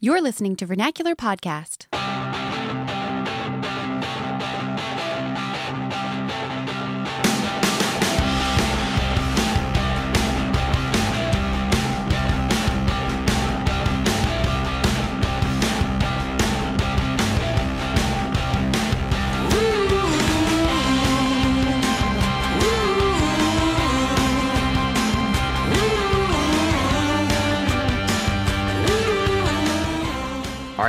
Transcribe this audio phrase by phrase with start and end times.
[0.00, 1.87] You're listening to Vernacular Podcast.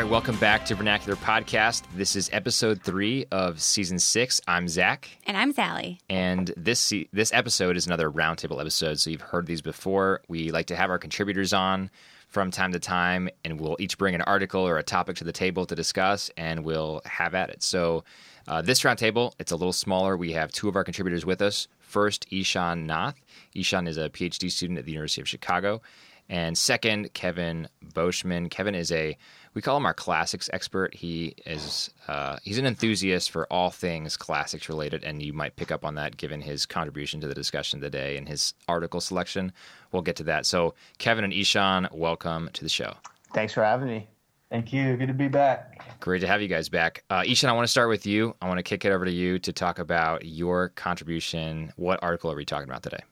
[0.04, 1.84] Right, welcome back to Vernacular Podcast.
[1.94, 4.39] This is episode three of season six.
[4.48, 5.99] I'm Zach, And I'm Sally.
[6.09, 8.98] and this se- this episode is another roundtable episode.
[8.98, 10.22] So you've heard these before.
[10.30, 11.89] We like to have our contributors on
[12.30, 15.34] from time to time, and we'll each bring an article or a topic to the
[15.34, 17.61] table to discuss, and we'll have at it.
[17.61, 18.05] So
[18.47, 20.16] uh, this roundtable, it's a little smaller.
[20.16, 21.67] We have two of our contributors with us.
[21.81, 23.20] First, Ishan Nath.
[23.53, 25.81] Ishan is a PhD student at the University of Chicago.
[26.30, 28.50] And second, Kevin Boschman.
[28.52, 29.17] Kevin is a
[29.53, 30.94] we call him our classics expert.
[30.94, 35.72] He is uh, he's an enthusiast for all things classics related, and you might pick
[35.72, 39.52] up on that given his contribution to the discussion today and his article selection.
[39.92, 40.45] We'll get to that.
[40.45, 42.94] So, Kevin and Ishan, welcome to the show.
[43.33, 44.08] Thanks for having me.
[44.50, 44.97] Thank you.
[44.97, 46.00] Good to be back.
[46.00, 47.03] Great to have you guys back.
[47.09, 48.36] Uh, Ishan, I want to start with you.
[48.42, 51.72] I want to kick it over to you to talk about your contribution.
[51.75, 53.03] What article are we talking about today?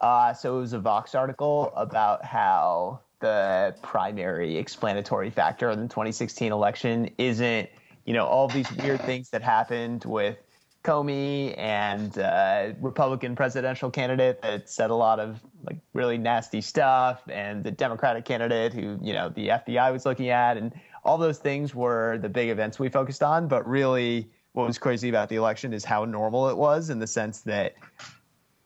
[0.00, 5.88] Uh, so it was a Vox article about how the primary explanatory factor in the
[5.88, 7.70] 2016 election isn't,
[8.04, 10.36] you know, all these weird things that happened with
[10.84, 17.22] Comey and uh, Republican presidential candidate that said a lot of like really nasty stuff,
[17.28, 20.72] and the Democratic candidate who, you know, the FBI was looking at, and
[21.04, 23.46] all those things were the big events we focused on.
[23.46, 27.06] But really, what was crazy about the election is how normal it was in the
[27.06, 27.74] sense that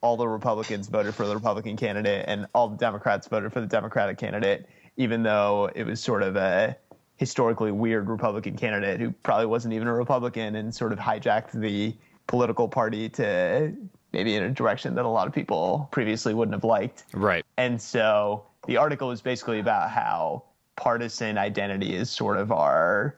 [0.00, 3.66] all the Republicans voted for the Republican candidate and all the Democrats voted for the
[3.66, 4.66] Democratic candidate,
[4.96, 6.76] even though it was sort of a
[7.16, 11.96] historically weird Republican candidate who probably wasn't even a Republican and sort of hijacked the
[12.26, 13.72] political party to
[14.12, 17.04] maybe in a direction that a lot of people previously wouldn't have liked.
[17.12, 17.44] Right.
[17.56, 20.44] And so the article is basically about how
[20.76, 23.16] partisan identity is sort of our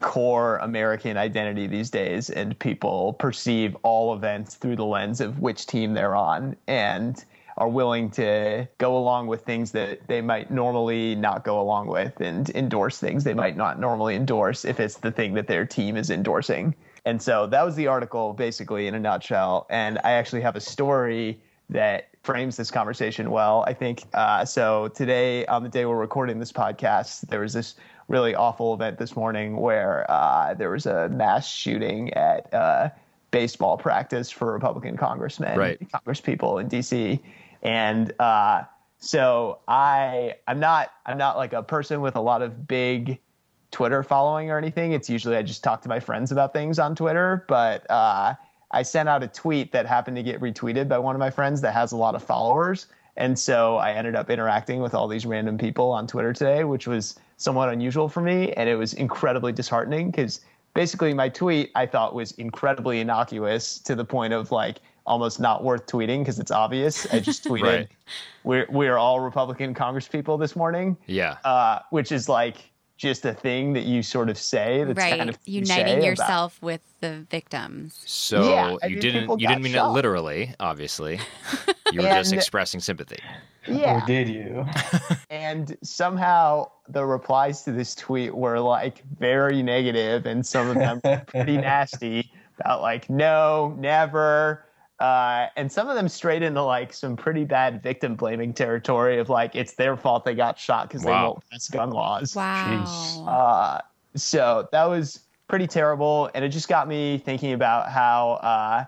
[0.00, 5.66] core American identity these days, and people perceive all events through the lens of which
[5.66, 7.24] team they're on and
[7.56, 12.20] are willing to go along with things that they might normally not go along with
[12.20, 15.96] and endorse things they might not normally endorse if it's the thing that their team
[15.96, 16.72] is endorsing.
[17.04, 19.66] And so that was the article basically in a nutshell.
[19.70, 24.04] And I actually have a story that frames this conversation well, I think.
[24.14, 27.74] Uh, so today, on the day we're recording this podcast, there was this
[28.08, 32.88] really awful event this morning where uh, there was a mass shooting at uh,
[33.30, 35.78] baseball practice for Republican congressmen, Right.
[35.90, 37.20] congresspeople in D.C.
[37.62, 38.62] And uh,
[38.98, 43.18] so I, I'm not, I'm not like a person with a lot of big
[43.70, 44.92] Twitter following or anything.
[44.92, 48.34] It's usually I just talk to my friends about things on Twitter, but uh,
[48.70, 51.60] I sent out a tweet that happened to get retweeted by one of my friends
[51.60, 52.86] that has a lot of followers.
[53.18, 56.86] And so I ended up interacting with all these random people on Twitter today, which
[56.86, 58.52] was somewhat unusual for me.
[58.52, 60.40] And it was incredibly disheartening because
[60.74, 65.64] basically my tweet I thought was incredibly innocuous to the point of like almost not
[65.64, 67.06] worth tweeting because it's obvious.
[67.12, 67.88] I just tweeted, Right.
[68.44, 71.38] we're, we're all Republican congresspeople this morning Yeah.
[71.44, 72.56] uh, which is like
[72.98, 75.16] just a thing that you sort of say that's right.
[75.16, 78.02] kind of cliche Uniting about- yourself with the victims.
[78.04, 79.90] So Yeah, you mean, didn't people you didn't mean shot.
[79.90, 81.20] it literally, obviously.
[81.90, 83.16] You were just expressing sympathy.
[83.68, 84.64] Yeah Or did you?
[85.30, 91.00] and somehow the replies to this tweet were like very negative and some of them
[91.26, 94.64] pretty nasty about like no never
[95.00, 99.28] uh, and some of them straight into like some pretty bad victim blaming territory of
[99.28, 101.24] like it's their fault they got shot because they Wow.
[101.26, 103.24] won't pass gun laws Wow.
[103.26, 103.80] Uh,
[104.16, 108.84] so that was pretty terrible, and it just got me thinking about how uh,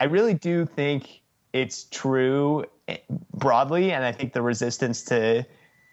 [0.00, 1.22] I really do think
[1.54, 2.98] it's true eh,
[3.32, 5.46] broadly, and I think the resistance to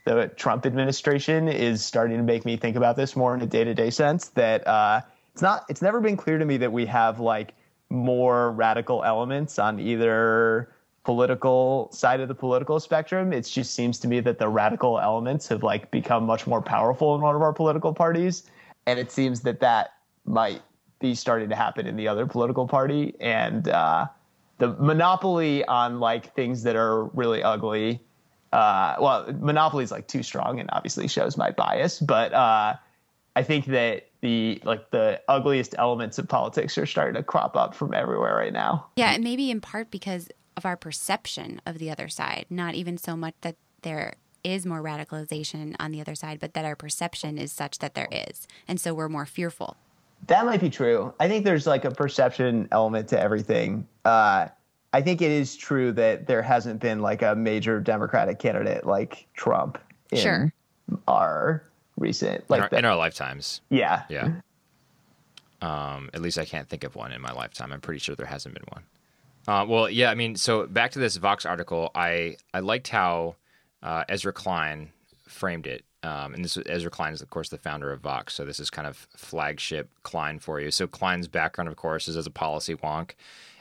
[0.06, 3.92] the Trump administration is starting to make me think about this more in a day-to-day
[3.92, 4.30] sense.
[4.30, 5.02] That uh,
[5.32, 7.54] it's not, it's never been clear to me that we have like
[7.90, 13.32] more radical elements on either political side of the political spectrum.
[13.32, 17.14] It just seems to me that the radical elements have like become much more powerful
[17.14, 18.50] in one of our political parties,
[18.88, 19.94] and it seems that that
[20.26, 20.64] might
[21.00, 23.14] be starting to happen in the other political party.
[23.20, 24.08] And uh,
[24.62, 28.00] the monopoly on like things that are really ugly.
[28.54, 32.34] Uh, well, monopoly is like too strong, and obviously shows my bias, but.
[32.34, 32.76] Uh,
[33.34, 37.74] I think that the like the ugliest elements of politics are starting to crop up
[37.74, 38.88] from everywhere right now.
[38.98, 40.28] Yeah, and maybe in part because
[40.58, 44.82] of our perception of the other side, not even so much that they're is more
[44.82, 48.48] radicalization on the other side, but that our perception is such that there is.
[48.68, 49.78] And so we're more fearful.
[50.28, 51.14] That might be true.
[51.20, 53.88] I think there's like a perception element to everything.
[54.06, 54.48] Uh,
[54.94, 59.28] I think it is true that there hasn't been like a major Democratic candidate like
[59.34, 59.78] Trump
[60.12, 60.54] in Sure.
[61.08, 61.64] our
[61.98, 63.62] recent like in, our, the- in our lifetimes.
[63.70, 64.32] yeah Yeah.
[65.62, 67.72] Um, at least I can't think of one in my lifetime.
[67.72, 68.84] I'm pretty sure there hasn't been one.
[69.48, 73.36] Uh, well, yeah, I mean, so back to this Vox article, I I liked how
[73.84, 74.90] uh, Ezra Klein
[75.28, 75.84] framed it.
[76.04, 78.34] Um, and this Ezra Klein is, of course, the founder of Vox.
[78.34, 80.72] So this is kind of flagship Klein for you.
[80.72, 83.12] So Klein's background, of course, is as a policy wonk,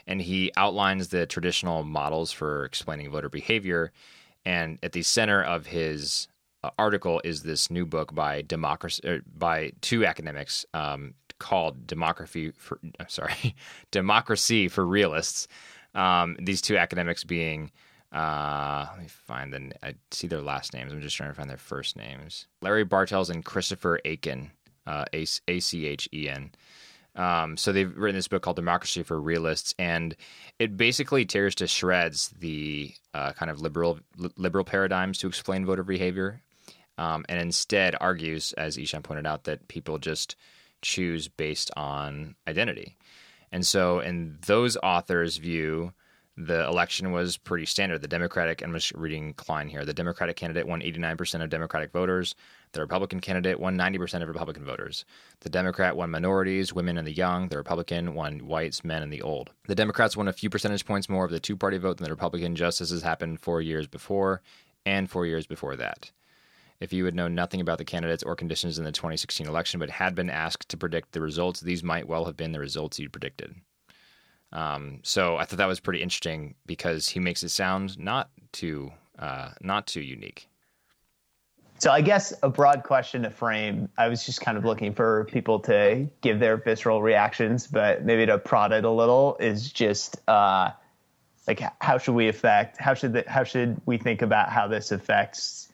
[0.07, 3.91] and he outlines the traditional models for explaining voter behavior.
[4.45, 6.27] And at the center of his
[6.63, 12.51] uh, article is this new book by democracy er, by two academics um, called "Democracy
[12.51, 13.55] for I'm sorry,
[13.91, 15.47] Democracy for Realists."
[15.93, 17.71] Um, these two academics being
[18.11, 20.91] uh, let me find the I see their last names.
[20.91, 22.47] I'm just trying to find their first names.
[22.61, 24.51] Larry Bartels and Christopher Achen,
[24.85, 26.51] uh, A C H E N.
[27.15, 30.15] Um, so they've written this book called Democracy for Realists, and
[30.59, 35.65] it basically tears to shreds the uh, kind of liberal li- liberal paradigms to explain
[35.65, 36.41] voter behavior,
[36.97, 40.35] um, and instead argues, as Ishan pointed out, that people just
[40.81, 42.97] choose based on identity.
[43.51, 45.93] And so, in those authors' view,
[46.37, 48.01] the election was pretty standard.
[48.01, 52.35] The Democratic, I'm just reading Klein here, the Democratic candidate won 89% of Democratic voters.
[52.73, 55.03] The Republican candidate won 90% of Republican voters.
[55.41, 57.49] The Democrat won minorities, women, and the young.
[57.49, 59.51] The Republican won whites, men, and the old.
[59.67, 62.11] The Democrats won a few percentage points more of the two party vote than the
[62.11, 64.41] Republican, just as has happened four years before
[64.85, 66.11] and four years before that.
[66.79, 69.89] If you had known nothing about the candidates or conditions in the 2016 election, but
[69.89, 73.11] had been asked to predict the results, these might well have been the results you'd
[73.11, 73.53] predicted.
[74.51, 78.91] Um, so I thought that was pretty interesting because he makes it sound not too
[79.19, 80.49] uh, not too unique.
[81.81, 83.89] So I guess a broad question to frame.
[83.97, 88.27] I was just kind of looking for people to give their visceral reactions, but maybe
[88.27, 90.69] to prod it a little is just uh,
[91.47, 92.77] like how should we affect?
[92.77, 95.69] How should the, how should we think about how this affects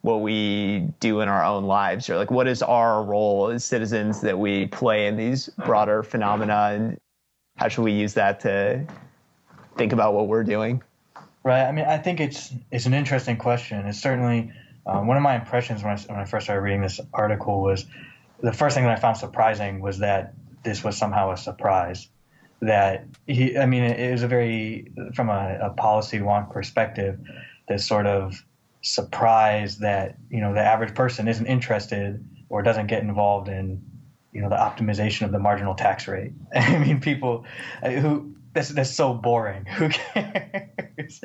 [0.00, 4.22] what we do in our own lives, or like what is our role as citizens
[4.22, 6.96] that we play in these broader phenomena, and
[7.58, 8.86] how should we use that to
[9.76, 10.82] think about what we're doing?
[11.44, 11.64] Right.
[11.66, 13.84] I mean, I think it's it's an interesting question.
[13.84, 14.54] It's certainly
[14.86, 17.86] um, one of my impressions when I, when I first started reading this article was
[18.42, 22.08] the first thing that I found surprising was that this was somehow a surprise.
[22.62, 27.18] That he, I mean, it, was a very from a, a policy wonk perspective,
[27.68, 28.44] this sort of
[28.82, 33.82] surprise that you know the average person isn't interested or doesn't get involved in
[34.32, 36.32] you know the optimization of the marginal tax rate.
[36.54, 37.46] I mean, people
[37.82, 39.64] uh, who that's that's so boring.
[39.76, 41.20] Who cares?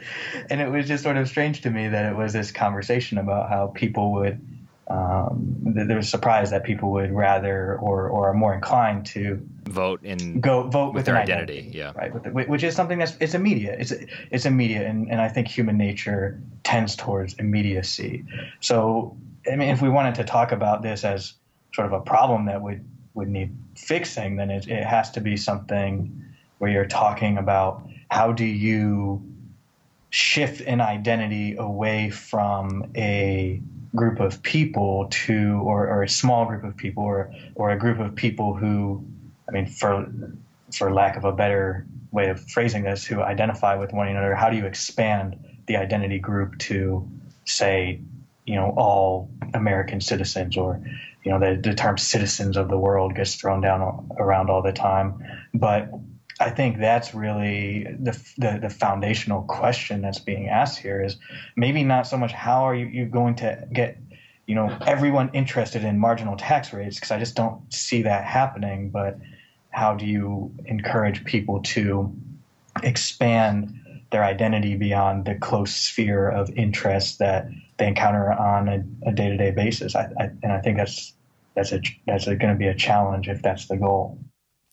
[0.50, 3.50] and it was just sort of strange to me that it was this conversation about
[3.50, 4.42] how people would.
[4.88, 9.44] Um, th- there was surprise that people would rather or or are more inclined to
[9.68, 11.92] Vote in go vote with with, their an identity, yeah.
[11.95, 12.13] right.
[12.13, 13.80] With the, which is something that's it's immediate.
[13.80, 13.94] It's
[14.30, 18.25] it's immediate, and, and I think human nature tends towards immediacy.
[18.60, 19.18] So
[19.51, 21.33] I mean, if we wanted to talk about this as
[21.74, 25.36] sort of a problem that would would need fixing, then it, it has to be
[25.36, 26.25] something
[26.57, 29.21] where you're talking about how do you
[30.09, 33.61] shift an identity away from a
[33.95, 37.99] group of people to or, or a small group of people or or a group
[37.99, 39.03] of people who
[39.47, 40.09] I mean for
[40.74, 44.50] for lack of a better way of phrasing this who identify with one another how
[44.50, 47.07] do you expand the identity group to
[47.45, 48.00] say
[48.45, 50.81] you know all American citizens or
[51.24, 54.71] you know the, the term citizens of the world gets thrown down around all the
[54.71, 55.24] time.
[55.53, 55.89] But
[56.39, 61.18] I think that's really the, the, the foundational question that's being asked here is
[61.56, 63.98] maybe not so much how are you, you going to get
[64.46, 68.89] you know everyone interested in marginal tax rates because I just don't see that happening
[68.89, 69.18] but
[69.70, 72.13] how do you encourage people to
[72.84, 73.74] expand
[74.12, 78.70] their identity beyond the close sphere of interest that they encounter on
[79.06, 79.96] a, day-to-day basis?
[79.96, 81.13] I, I, and I think that's
[81.56, 84.20] that's a that's going to be a challenge if that's the goal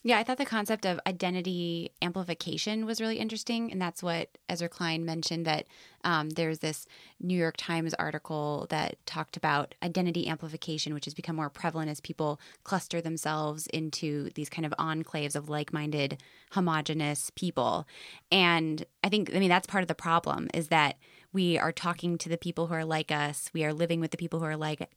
[0.04, 3.70] Yeah, I thought the concept of identity amplification was really interesting.
[3.70, 5.66] And that's what Ezra Klein mentioned that
[6.02, 6.86] um, there's this
[7.20, 12.00] New York Times article that talked about identity amplification, which has become more prevalent as
[12.00, 17.86] people cluster themselves into these kind of enclaves of like minded, homogenous people.
[18.32, 20.96] And I think, I mean, that's part of the problem is that
[21.32, 24.16] we are talking to the people who are like us, we are living with the
[24.16, 24.90] people who are like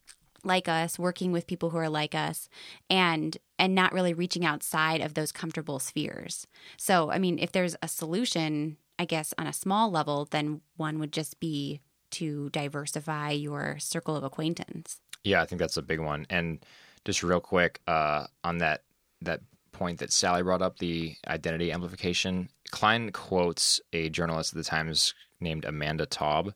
[0.45, 2.49] like us working with people who are like us
[2.89, 6.47] and and not really reaching outside of those comfortable spheres
[6.77, 10.99] so i mean if there's a solution i guess on a small level then one
[10.99, 11.81] would just be
[12.15, 15.01] to diversify your circle of acquaintance.
[15.25, 16.25] Yeah, I think that's a big one.
[16.29, 16.65] And
[17.03, 18.83] just real quick uh, on that
[19.21, 19.41] that
[19.73, 22.47] point that Sally brought up, the identity amplification.
[22.71, 26.53] Klein quotes a journalist at the Times named Amanda Taub,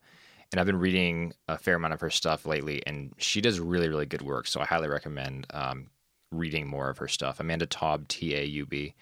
[0.52, 3.90] and I've been reading a fair amount of her stuff lately, and she does really
[3.90, 4.48] really good work.
[4.48, 5.88] So I highly recommend um,
[6.32, 7.40] reading more of her stuff.
[7.40, 8.94] Amanda Taub, T A U B.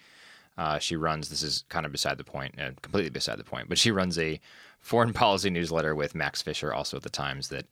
[0.56, 1.28] Uh, she runs.
[1.28, 3.68] This is kind of beside the point, uh, completely beside the point.
[3.68, 4.40] But she runs a
[4.80, 7.66] foreign policy newsletter with Max Fisher, also at the Times, that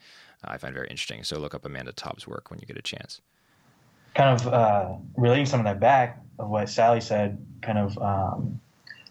[0.45, 1.25] uh, I find very interesting.
[1.25, 3.21] So look up Amanda Taub's work when you get a chance.
[4.15, 8.61] Kind of uh, relating some of that back of what Sally said, kind of um,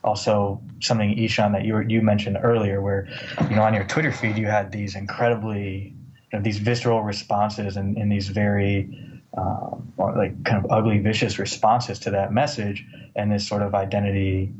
[0.05, 3.07] also something Ishan that you you mentioned earlier, where
[3.49, 5.93] you know on your Twitter feed you had these incredibly
[6.31, 8.89] you know, these visceral responses and, and these very
[9.37, 12.85] um, like kind of ugly, vicious responses to that message,
[13.15, 14.53] and this sort of identity,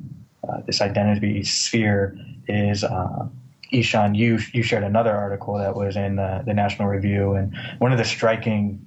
[0.48, 2.84] uh, this identity sphere is.
[2.84, 3.28] Uh,
[3.72, 7.92] Ishan, you you shared another article that was in the, the National Review, and one
[7.92, 8.86] of the striking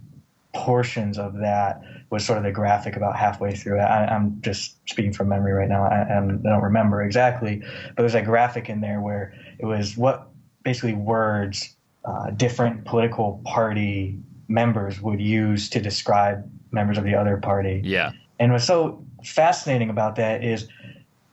[0.54, 3.78] portions of that was sort of the graphic about halfway through.
[3.78, 5.84] I, am just speaking from memory right now.
[5.84, 7.62] I, I, don't remember exactly,
[7.94, 10.28] but there's a graphic in there where it was what
[10.64, 17.36] basically words uh, different political party members would use to describe members of the other
[17.36, 17.82] party.
[17.84, 18.12] Yeah.
[18.38, 20.68] And what's so fascinating about that is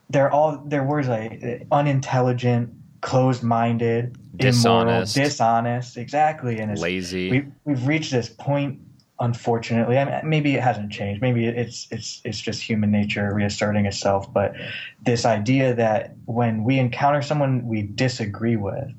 [0.10, 7.32] they're all their words like unintelligent, closed-minded, dishonest, immoral, dishonest, exactly, and it's lazy.
[7.32, 8.80] We, we've reached this point
[9.20, 9.98] unfortunately.
[9.98, 11.22] I mean, maybe it hasn't changed.
[11.22, 14.32] Maybe it's it's it's just human nature reasserting itself.
[14.32, 14.54] But
[15.02, 18.92] this idea that when we encounter someone we disagree with,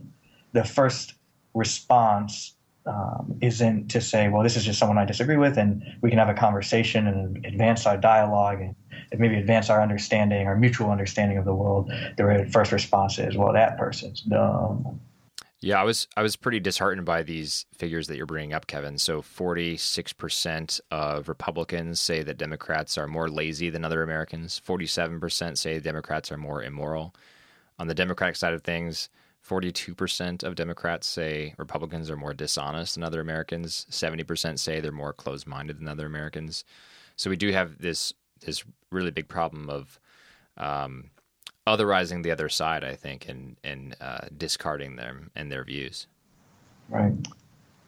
[0.52, 1.14] the first
[1.54, 2.54] response
[2.87, 6.18] um, isn't to say, "Well, this is just someone I disagree with," and we can
[6.18, 8.75] have a conversation and advance our dialogue and
[9.18, 11.90] maybe advance our understanding, our mutual understanding of the world.
[12.16, 15.00] The first response is, "Well, that person's dumb."
[15.66, 18.99] Yeah, I was I was pretty disheartened by these figures that you're bringing up, Kevin.
[18.99, 24.62] So 46% of Republicans say that Democrats are more lazy than other Americans.
[24.64, 27.16] 47% say Democrats are more immoral.
[27.80, 29.08] On the Democratic side of things,
[29.44, 33.88] 42% of Democrats say Republicans are more dishonest than other Americans.
[33.90, 36.62] 70% say they're more closed-minded than other Americans.
[37.16, 39.99] So we do have this this really big problem of
[40.58, 41.11] um,
[41.66, 46.06] otherizing the other side, I think, and and uh, discarding them and their views.
[46.88, 47.12] Right.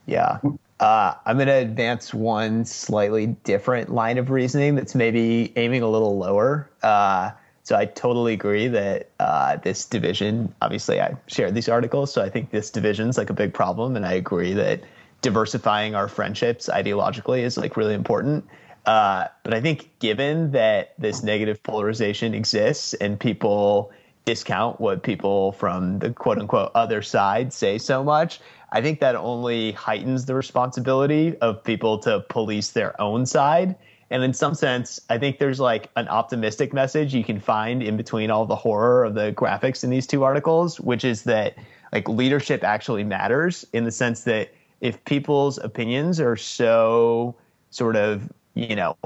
[0.06, 0.38] Yeah.
[0.80, 5.88] Uh, I'm going to advance one slightly different line of reasoning that's maybe aiming a
[5.88, 6.70] little lower.
[6.82, 7.32] Uh,
[7.64, 12.30] so I totally agree that uh, this division, obviously, I shared these articles, so I
[12.30, 14.80] think this division's like a big problem, and I agree that
[15.20, 18.46] diversifying our friendships ideologically is like really important.
[18.88, 23.92] Uh, but I think given that this negative polarization exists and people
[24.24, 28.40] discount what people from the quote unquote other side say so much,
[28.72, 33.76] I think that only heightens the responsibility of people to police their own side.
[34.08, 37.98] And in some sense, I think there's like an optimistic message you can find in
[37.98, 41.56] between all the horror of the graphics in these two articles, which is that
[41.92, 44.48] like leadership actually matters in the sense that
[44.80, 47.36] if people's opinions are so
[47.68, 48.96] sort of you know,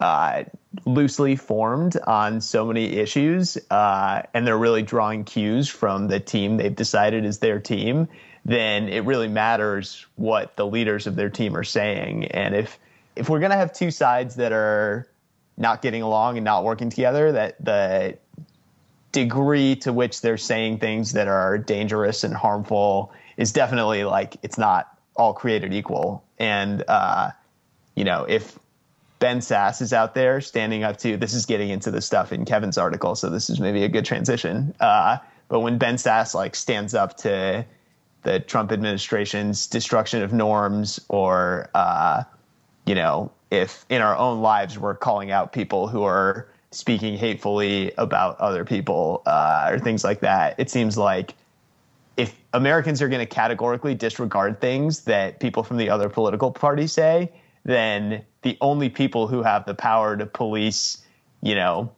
[0.00, 0.44] uh,
[0.84, 6.56] loosely formed on so many issues, uh, and they're really drawing cues from the team
[6.56, 8.08] they've decided is their team,
[8.44, 12.26] then it really matters what the leaders of their team are saying.
[12.26, 12.78] And if
[13.16, 15.08] if we're gonna have two sides that are
[15.56, 18.18] not getting along and not working together, that the
[19.12, 24.58] degree to which they're saying things that are dangerous and harmful is definitely like it's
[24.58, 26.24] not all created equal.
[26.38, 27.30] And uh,
[27.94, 28.58] you know, if
[29.18, 32.44] Ben Sasse is out there standing up to this is getting into the stuff in
[32.44, 34.74] Kevin's article, so this is maybe a good transition.
[34.80, 35.18] Uh,
[35.48, 37.64] but when Ben Sasse like stands up to
[38.22, 42.24] the Trump administration's destruction of norms, or uh,
[42.86, 47.92] you know, if in our own lives we're calling out people who are speaking hatefully
[47.98, 51.34] about other people uh, or things like that, it seems like
[52.16, 56.92] if Americans are going to categorically disregard things that people from the other political parties
[56.92, 57.30] say,
[57.64, 61.02] then the only people who have the power to police,
[61.42, 61.90] you know,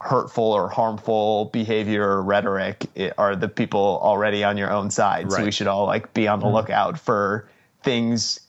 [0.00, 2.86] hurtful or harmful behavior or rhetoric
[3.18, 5.24] are the people already on your own side.
[5.24, 5.38] Right.
[5.38, 6.54] So we should all like be on the mm-hmm.
[6.54, 7.48] lookout for
[7.82, 8.40] things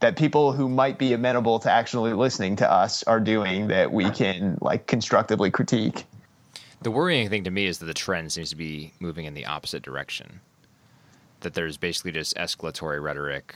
[0.00, 4.10] that people who might be amenable to actually listening to us are doing that we
[4.10, 6.04] can like constructively critique.
[6.82, 9.46] The worrying thing to me is that the trend seems to be moving in the
[9.46, 10.40] opposite direction.
[11.40, 13.54] That there's basically just escalatory rhetoric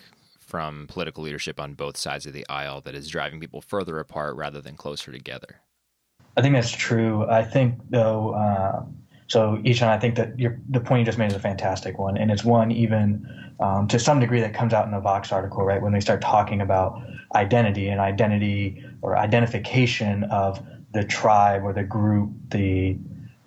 [0.48, 4.34] from political leadership on both sides of the aisle that is driving people further apart
[4.34, 5.60] rather than closer together.
[6.38, 7.26] I think that's true.
[7.28, 8.84] I think, though, uh,
[9.26, 12.16] so Ishan, I think that your, the point you just made is a fantastic one,
[12.16, 13.28] and it's one even
[13.60, 15.82] um, to some degree that comes out in the Vox article, right?
[15.82, 17.02] When they start talking about
[17.34, 20.64] identity and identity or identification of
[20.94, 22.96] the tribe or the group, the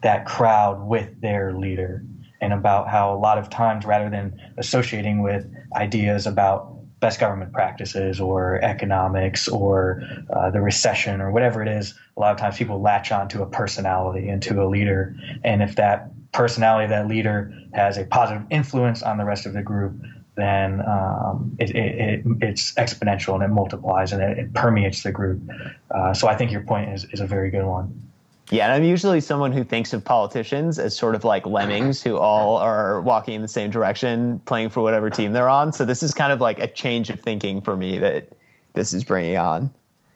[0.03, 2.03] that crowd with their leader,
[2.41, 6.70] and about how a lot of times, rather than associating with ideas about
[7.01, 10.03] best government practices or economics or
[10.33, 13.41] uh, the recession or whatever it is, a lot of times people latch on to
[13.41, 15.15] a personality and to a leader.
[15.43, 19.63] And if that personality, that leader has a positive influence on the rest of the
[19.63, 19.99] group,
[20.37, 25.41] then um, it, it, it, it's exponential and it multiplies and it, permeates the group.
[25.89, 28.10] Uh, so I think your point is, is a very good one.
[28.51, 32.17] Yeah, and I'm usually someone who thinks of politicians as sort of like lemmings who
[32.17, 35.71] all are walking in the same direction, playing for whatever team they're on.
[35.71, 38.33] So this is kind of like a change of thinking for me that
[38.73, 39.71] this is bringing on.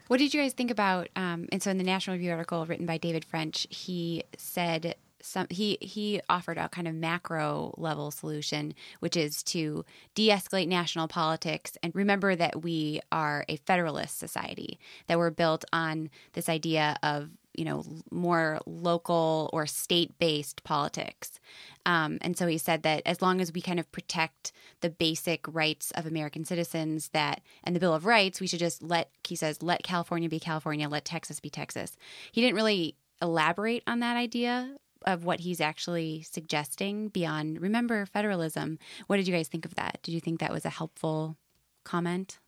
[0.08, 1.08] What did you guys think about?
[1.16, 5.48] Um, and so in the National Review article written by David French, he said some
[5.50, 11.78] he he offered a kind of macro level solution, which is to de-escalate national politics
[11.82, 14.78] and remember that we are a federalist society,
[15.08, 21.40] that we're built on this idea of you know more local or state based politics.
[21.86, 25.46] Um, and so he said that as long as we kind of protect the basic
[25.48, 29.36] rights of American citizens, that and the Bill of Rights, we should just let he
[29.36, 31.96] says let California be California, let Texas be Texas.
[32.32, 38.80] He didn't really elaborate on that idea of what he's actually suggesting beyond remember federalism.
[39.08, 40.00] What did you guys think of that?
[40.04, 41.38] Did you think that was a helpful
[41.84, 42.40] comment?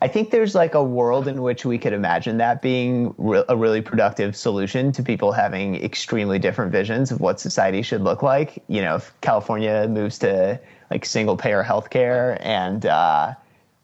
[0.00, 3.56] I think there's like a world in which we could imagine that being re- a
[3.56, 8.62] really productive solution to people having extremely different visions of what society should look like.
[8.68, 13.34] You know, if California moves to like single payer healthcare and uh,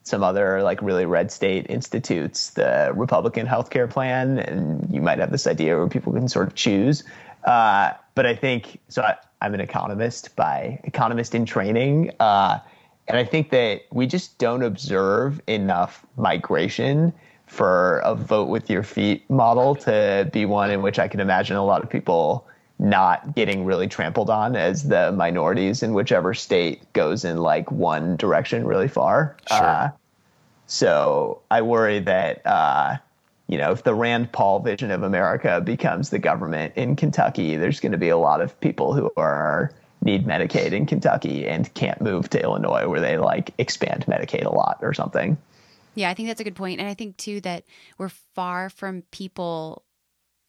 [0.05, 5.33] some other like really red state institutes the Republican healthcare plan, and you might have
[5.33, 7.03] this idea where people can sort of choose.
[7.43, 9.03] Uh, but I think so.
[9.03, 12.13] I, am an economist by economist in training.
[12.21, 12.61] Uh,
[13.09, 17.13] and I think that we just don't observe enough migration
[17.47, 21.57] for a vote with your feet model to be one in which I can imagine
[21.57, 22.47] a lot of people
[22.79, 28.17] not getting really trampled on as the minorities in whichever state goes in like one
[28.17, 29.37] direction really far.
[29.49, 29.63] Sure.
[29.63, 29.91] Uh,
[30.67, 32.97] so I worry that, uh,
[33.47, 37.81] you know, if the Rand Paul vision of America becomes the government in Kentucky, there's
[37.81, 39.71] going to be a lot of people who are
[40.05, 44.55] need Medicaid in Kentucky and can't move to Illinois where they like expand Medicaid a
[44.55, 45.37] lot or something.
[45.95, 46.81] Yeah, I think that's a good point.
[46.81, 47.65] And I think too that
[47.99, 49.85] we're far from people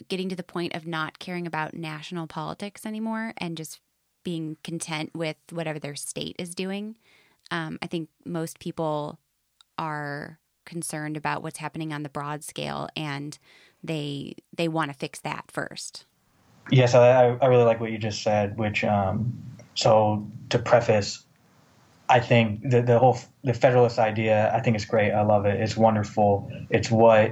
[0.08, 3.80] getting to the point of not caring about national politics anymore and just
[4.24, 6.98] being content with whatever their state is doing.
[7.52, 9.20] Um, I think most people
[9.78, 13.38] are concerned about what's happening on the broad scale and
[13.84, 16.06] they they want to fix that first.
[16.72, 18.58] Yes, I, I really like what you just said.
[18.58, 19.42] Which, um,
[19.76, 21.24] so to preface,
[22.10, 25.12] I think the the whole the Federalist idea, I think it's great.
[25.12, 25.60] I love it.
[25.60, 26.52] It's wonderful.
[26.70, 27.32] It's what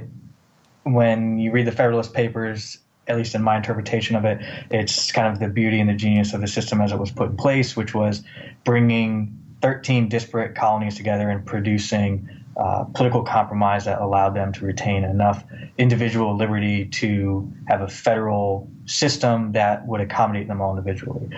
[0.84, 5.28] when you read the Federalist Papers, at least in my interpretation of it, it's kind
[5.28, 7.76] of the beauty and the genius of the system as it was put in place,
[7.76, 8.24] which was
[8.64, 15.04] bringing 13 disparate colonies together and producing uh, political compromise that allowed them to retain
[15.04, 15.44] enough
[15.78, 21.30] individual liberty to have a federal system that would accommodate them all individually.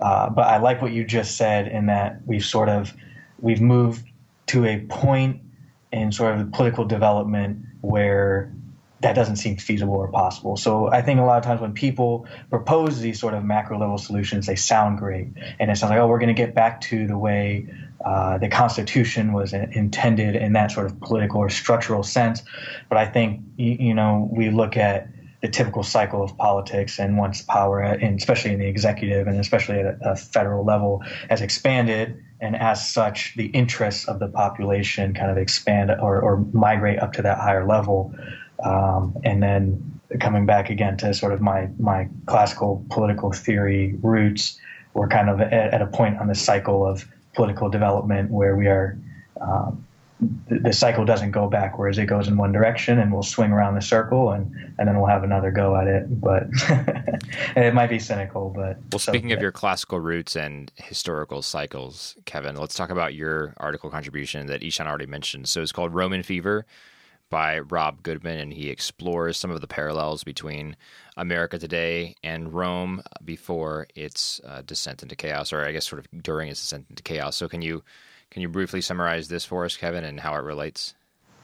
[0.00, 2.94] Uh, but I like what you just said in that we've sort of
[3.40, 4.06] we've moved
[4.48, 5.40] to a point
[5.90, 8.52] in sort of political development where
[9.00, 10.56] that doesn't seem feasible or possible.
[10.56, 13.96] So I think a lot of times when people propose these sort of macro level
[13.96, 15.28] solutions, they sound great,
[15.58, 17.68] and it sounds like, oh, we're going to get back to the way
[18.04, 22.42] uh, the Constitution was intended in that sort of political or structural sense.
[22.88, 25.08] But I think you, know we look at
[25.42, 29.80] the typical cycle of politics and once power, and especially in the executive and especially
[29.80, 35.14] at a, a federal level, has expanded, and as such, the interests of the population
[35.14, 38.14] kind of expand or, or migrate up to that higher level.
[38.64, 44.58] Um, and then coming back again to sort of my, my classical political theory roots,
[44.94, 47.06] we're kind of at, at a point on the cycle of
[47.38, 48.98] political development where we are,
[49.40, 49.86] um,
[50.48, 51.96] the, the, cycle doesn't go backwards.
[51.96, 55.06] It goes in one direction and we'll swing around the circle and, and then we'll
[55.06, 56.20] have another go at it.
[56.20, 56.48] But
[57.56, 58.78] it might be cynical, but.
[58.90, 63.54] Well, speaking so, of your classical roots and historical cycles, Kevin, let's talk about your
[63.58, 65.48] article contribution that Ishan already mentioned.
[65.48, 66.66] So it's called Roman Fever
[67.30, 70.76] by Rob Goodman, and he explores some of the parallels between
[71.16, 76.22] America today and Rome before its uh, descent into chaos, or I guess sort of
[76.22, 77.36] during its descent into chaos.
[77.36, 77.82] So, can you
[78.30, 80.94] can you briefly summarize this for us, Kevin, and how it relates?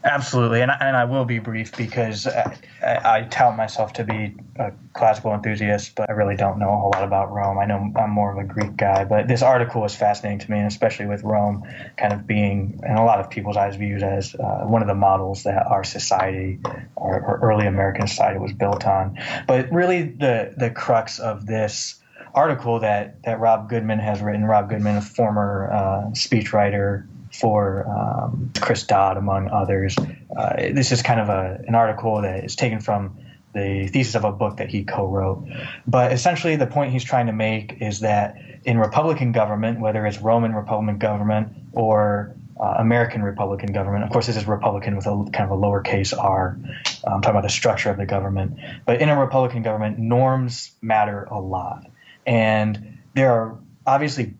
[0.05, 4.05] Absolutely, and I, and I will be brief because I, I, I tout myself to
[4.05, 7.59] be a classical enthusiast, but I really don't know a whole lot about Rome.
[7.59, 10.59] I know I'm more of a Greek guy, but this article was fascinating to me,
[10.59, 11.65] and especially with Rome
[11.97, 14.95] kind of being, in a lot of people's eyes, viewed as uh, one of the
[14.95, 16.61] models that our society,
[16.99, 19.19] our, our early American society, was built on.
[19.49, 21.99] But really, the the crux of this
[22.35, 27.07] article that that Rob Goodman has written, Rob Goodman, a former uh, speechwriter
[27.41, 29.97] for um, Chris Dodd, among others.
[29.99, 33.17] Uh, this is kind of a, an article that is taken from
[33.55, 35.47] the thesis of a book that he co-wrote.
[35.87, 40.19] But essentially, the point he's trying to make is that in Republican government, whether it's
[40.19, 45.27] Roman Republican government or uh, American Republican government, of course, this is Republican with a
[45.33, 46.59] kind of a lowercase r.
[47.07, 48.59] I'm talking about the structure of the government.
[48.87, 51.87] But in a Republican government, norms matter a lot,
[52.27, 54.35] and there are obviously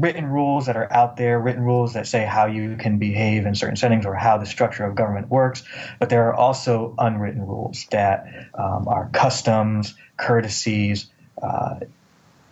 [0.00, 3.54] written rules that are out there, written rules that say how you can behave in
[3.54, 5.62] certain settings or how the structure of government works.
[5.98, 11.10] But there are also unwritten rules that um, are customs, courtesies,
[11.42, 11.80] uh,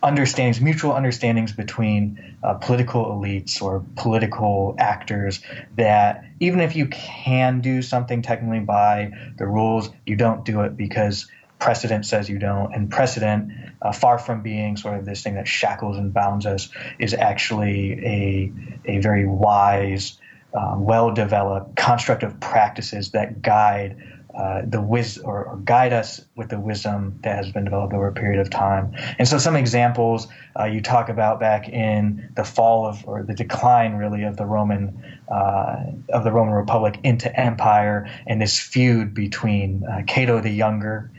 [0.01, 5.41] understandings, mutual understandings between uh, political elites or political actors
[5.75, 10.77] that even if you can do something technically by the rules, you don't do it
[10.77, 12.73] because precedent says you don't.
[12.73, 16.69] And precedent, uh, far from being sort of this thing that shackles and bounds us,
[16.97, 18.53] is actually a,
[18.85, 20.17] a very wise,
[20.53, 23.97] uh, well developed construct of practices that guide.
[24.33, 28.07] Uh, the wis- or, or, guide us with the wisdom that has been developed over
[28.07, 28.93] a period of time.
[29.17, 33.33] And so, some examples uh, you talk about back in the fall of, or the
[33.33, 39.15] decline, really, of the Roman uh, of the Roman Republic into empire, and this feud
[39.15, 41.11] between uh, Cato the Younger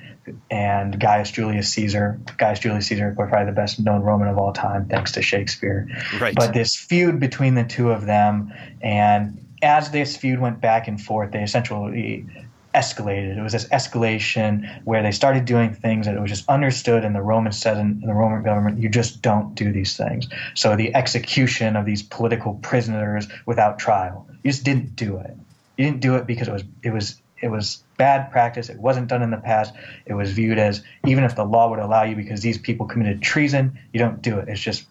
[0.51, 2.21] and Gaius Julius Caesar.
[2.39, 5.89] Gaius Julius Caesar, probably the best known Roman of all time, thanks to Shakespeare.
[6.21, 6.35] Right.
[6.35, 11.01] But this feud between the two of them, and as this feud went back and
[11.01, 12.27] forth, they essentially
[12.75, 13.37] escalated.
[13.37, 17.13] It was this escalation where they started doing things that it was just understood in
[17.13, 20.29] the Roman said in the Roman government, you just don't do these things.
[20.55, 25.37] So the execution of these political prisoners without trial, you just didn't do it.
[25.77, 28.71] You didn't do it because it was it was it was bad practice.
[28.71, 29.75] It wasn't done in the past.
[30.07, 33.21] It was viewed as even if the law would allow you because these people committed
[33.21, 34.49] treason, you don't do it.
[34.49, 34.87] It's just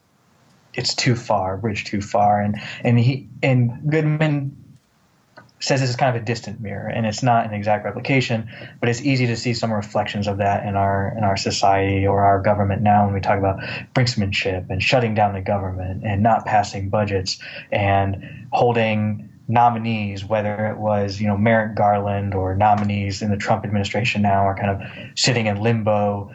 [0.76, 2.40] it's too far, bridge too far.
[2.40, 4.56] And and he and Goodman
[5.60, 8.48] says this is kind of a distant mirror and it's not an exact replication,
[8.80, 12.22] but it's easy to see some reflections of that in our in our society or
[12.22, 13.60] our government now when we talk about
[13.96, 17.40] brinksmanship and shutting down the government and not passing budgets
[17.72, 23.66] and holding nominees, whether it was you know Merrick Garland or nominees in the Trump
[23.66, 24.82] administration now, are kind of
[25.16, 26.32] sitting in limbo,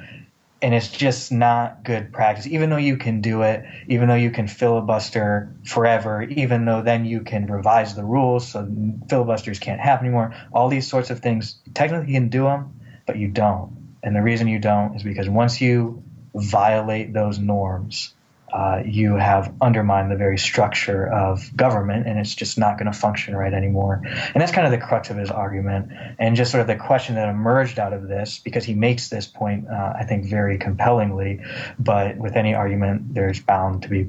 [0.61, 2.46] and it's just not good practice.
[2.46, 7.05] Even though you can do it, even though you can filibuster forever, even though then
[7.05, 8.68] you can revise the rules so
[9.09, 10.35] filibusters can't happen anymore.
[10.53, 13.96] All these sorts of things, technically you can do them, but you don't.
[14.03, 16.03] And the reason you don't is because once you
[16.35, 18.12] violate those norms,
[18.55, 22.97] uh, you have undermined the very structure of government and it's just not going to
[22.97, 24.01] function right anymore.
[24.05, 25.90] And that's kind of the crux of his argument.
[26.21, 29.27] And just sort of the question that emerged out of this, because he makes this
[29.27, 31.40] point, uh, I think, very compellingly,
[31.81, 34.09] but with any argument, there's bound to be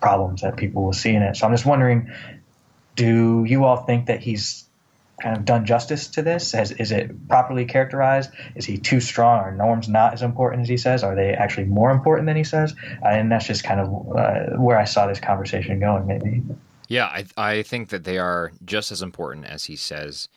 [0.00, 1.36] problems that people will see in it.
[1.36, 2.12] So I'm just wondering
[2.94, 4.66] do you all think that he's
[5.22, 6.52] kind of done justice to this?
[6.52, 8.30] Has, is it properly characterized?
[8.54, 9.38] Is he too strong?
[9.38, 11.04] Are norms not as important as he says?
[11.04, 12.74] Are they actually more important than he says?
[13.02, 16.42] Uh, and that's just kind of uh, where I saw this conversation going, maybe.
[16.88, 20.28] Yeah, I, I think that they are just as important as he says.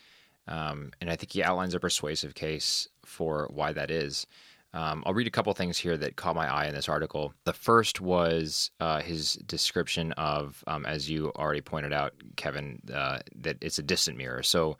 [0.47, 4.27] Um, and I think he outlines a persuasive case for why that is.
[4.75, 7.33] Um, I'll read a couple things here that caught my eye in this article.
[7.45, 13.19] The first was uh, his description of, um, as you already pointed out, Kevin, uh,
[13.37, 14.43] that it's a distant mirror.
[14.43, 14.77] So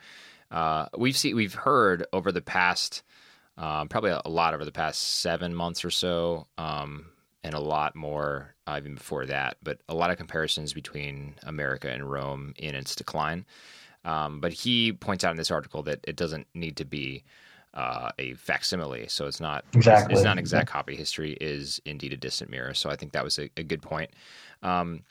[0.51, 3.03] uh, we've seen, we've heard over the past,
[3.57, 7.05] um, probably a lot over the past seven months or so, um,
[7.45, 9.55] and a lot more uh, even before that.
[9.63, 13.45] But a lot of comparisons between America and Rome in its decline.
[14.03, 17.23] Um, but he points out in this article that it doesn't need to be
[17.75, 19.07] uh, a facsimile.
[19.07, 20.13] So it's not exactly.
[20.13, 20.95] It's, it's not an exact copy.
[20.95, 22.73] History is indeed a distant mirror.
[22.73, 24.11] So I think that was a, a good point.
[24.63, 25.03] Um,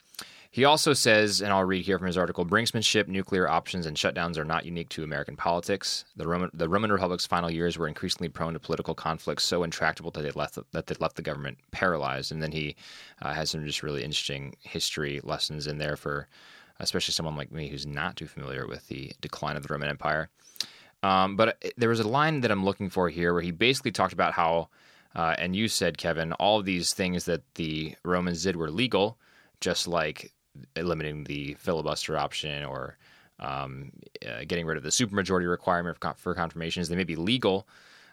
[0.51, 4.39] he also says, and I'll read here from his article: brinksmanship, nuclear options, and shutdowns
[4.39, 6.05] are not unique to American politics.
[6.17, 10.13] The Roman, the Roman Republic's final years were increasingly prone to political conflicts, so intractable
[10.13, 12.31] that they left the, that they left the government paralyzed.
[12.31, 12.77] And then he
[13.21, 16.29] uh, has some just really interesting history lessons in there for,
[16.79, 20.31] especially someone like me who's not too familiar with the decline of the Roman Empire.
[21.05, 24.15] Um, but there was a line that I'm looking for here where he basically talked
[24.15, 24.71] about how,
[25.15, 29.19] uh, and you said, Kevin, all of these things that the Romans did were legal,
[29.61, 30.33] just like
[30.77, 32.97] eliminating the filibuster option or
[33.39, 33.93] um,
[34.27, 36.89] uh, getting rid of the supermajority requirement for, for confirmations.
[36.89, 37.69] They may be legal,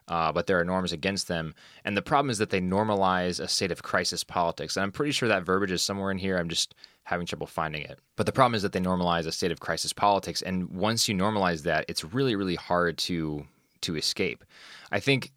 [0.10, 1.54] uh, but there are norms against them.
[1.86, 4.75] And the problem is that they normalize a state of crisis politics.
[4.75, 6.38] And I'm pretty sure that verbiage is somewhere in here.
[6.38, 6.75] I'm just
[7.12, 8.00] having trouble finding it.
[8.15, 10.41] But the problem is that they normalize a state of crisis politics.
[10.41, 13.45] And once you normalize that, it's really, really hard to
[13.82, 14.45] to escape.
[14.91, 15.32] I think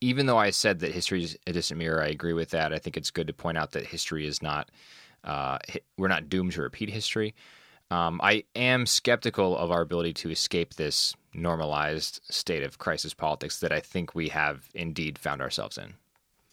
[0.00, 2.72] even though I said that history is a distant mirror, I agree with that.
[2.72, 4.70] I think it's good to point out that history is not,
[5.24, 5.56] uh,
[5.96, 7.34] we're not doomed to repeat history.
[7.90, 13.60] Um, I am skeptical of our ability to escape this normalized state of crisis politics
[13.60, 15.94] that I think we have indeed found ourselves in.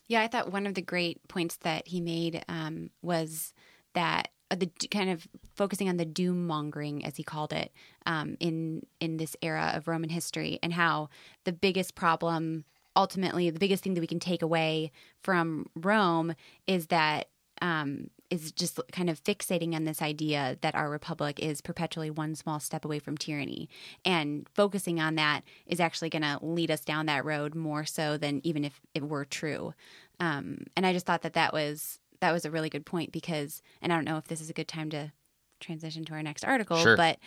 [0.08, 3.54] Yeah, I thought one of the great points that he made um, was
[3.93, 7.71] that uh, the kind of focusing on the doom mongering, as he called it,
[8.06, 11.10] um, in in this era of Roman history, and how
[11.45, 16.36] the biggest problem, ultimately, the biggest thing that we can take away from Rome
[16.67, 17.30] is that
[17.62, 22.34] um, is just kind of fixating on this idea that our republic is perpetually one
[22.34, 23.69] small step away from tyranny.
[24.04, 28.17] And focusing on that is actually going to lead us down that road more so
[28.17, 29.73] than even if it were true.
[30.19, 33.62] Um, and I just thought that that was that was a really good point because,
[33.81, 35.12] and I don't know if this is a good time to
[35.60, 36.97] transition to our next article, sure.
[36.97, 37.19] but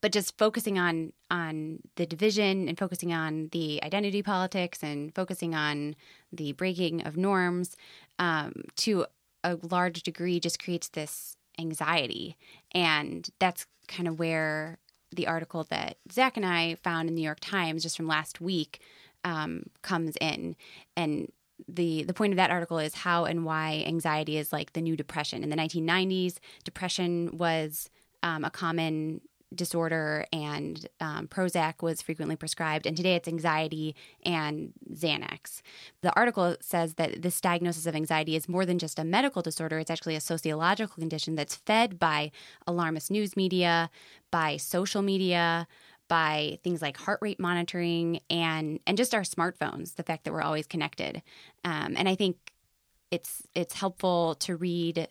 [0.00, 5.54] but just focusing on on the division and focusing on the identity politics and focusing
[5.54, 5.94] on
[6.32, 7.76] the breaking of norms
[8.18, 9.06] um, to
[9.44, 12.36] a large degree just creates this anxiety.
[12.72, 14.78] And that's kind of where
[15.10, 18.40] the article that Zach and I found in the New York Times just from last
[18.40, 18.80] week
[19.24, 20.56] um, comes in.
[20.96, 21.30] And
[21.68, 24.96] the the point of that article is how and why anxiety is like the new
[24.96, 25.42] depression.
[25.42, 27.90] In the 1990s, depression was
[28.22, 29.20] um, a common
[29.54, 32.86] disorder and um, Prozac was frequently prescribed.
[32.86, 33.94] And today it's anxiety
[34.24, 35.62] and Xanax.
[36.00, 39.78] The article says that this diagnosis of anxiety is more than just a medical disorder,
[39.78, 42.30] it's actually a sociological condition that's fed by
[42.66, 43.90] alarmist news media,
[44.30, 45.66] by social media.
[46.12, 50.42] By things like heart rate monitoring and and just our smartphones, the fact that we're
[50.42, 51.22] always connected,
[51.64, 52.36] um, and I think
[53.10, 55.08] it's it's helpful to read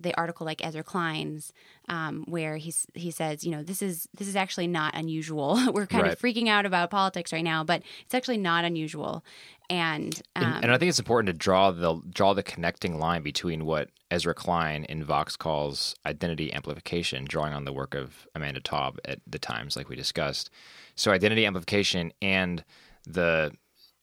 [0.00, 1.52] the article like Ezra Klein's,
[1.88, 5.58] um, where he's he says, you know, this is this is actually not unusual.
[5.72, 6.12] We're kind Right.
[6.12, 9.24] of freaking out about politics right now, but it's actually not unusual.
[9.68, 13.22] And, um, And, and I think it's important to draw the draw the connecting line
[13.22, 18.60] between what Ezra Klein in Vox calls identity amplification, drawing on the work of Amanda
[18.60, 20.50] Taub at the Times, like we discussed.
[20.96, 22.64] So identity amplification and
[23.06, 23.52] the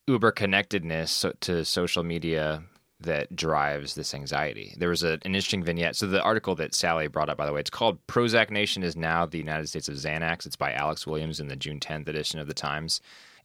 [0.08, 2.64] uber connectedness to social media
[3.00, 4.74] that drives this anxiety.
[4.78, 5.96] There was a, an interesting vignette.
[5.96, 8.96] So the article that Sally brought up, by the way, it's called "Prozac Nation is
[8.96, 12.40] now the United States of Xanax." It's by Alex Williams in the June 10th edition
[12.40, 13.02] of the Times,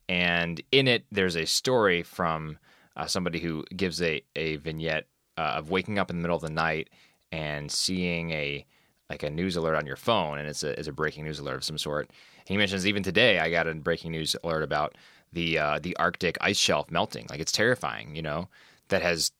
[0.09, 2.59] and in it there's a story from
[2.97, 6.43] uh, somebody who gives a a vignette uh, of waking up in the middle of
[6.43, 6.89] the night
[7.31, 8.65] and seeing a
[9.11, 11.57] like a news alert on your phone, and it's a it's a breaking news alert
[11.57, 12.11] of some sort.
[12.47, 14.97] He mentions even today I got a breaking news alert about
[15.33, 17.27] the uh, the Arctic ice shelf melting.
[17.29, 18.49] Like it's terrifying, you know,
[18.89, 19.31] that has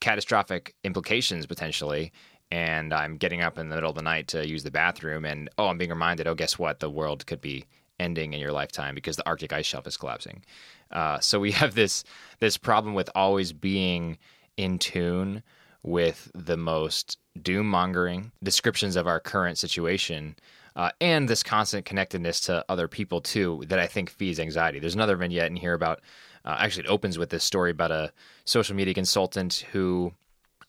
[0.00, 2.12] catastrophic implications potentially.
[2.50, 5.48] And I'm getting up in the middle of the night to use the bathroom, and
[5.56, 6.80] oh, I'm being reminded, oh, guess what?
[6.80, 7.64] The world could be
[8.00, 10.42] ending in your lifetime because the Arctic ice shelf is collapsing.
[10.90, 12.02] Uh, so we have this
[12.40, 14.18] this problem with always being
[14.56, 15.42] in tune
[15.82, 20.34] with the most doom mongering descriptions of our current situation.
[20.76, 24.78] Uh, and this constant connectedness to other people too that I think feeds anxiety.
[24.78, 26.00] There's another vignette in here about
[26.44, 28.12] uh, actually it opens with this story about a
[28.44, 30.12] social media consultant who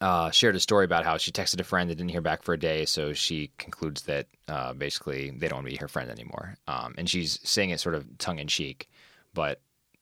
[0.02, 2.54] uh, shared a story about how she texted a friend that didn't hear back for
[2.54, 6.10] a day, so she concludes that uh, basically they don't want to be her friend
[6.10, 6.56] anymore.
[6.68, 8.90] Um, and she's saying it sort of tongue in cheek,
[9.34, 9.62] but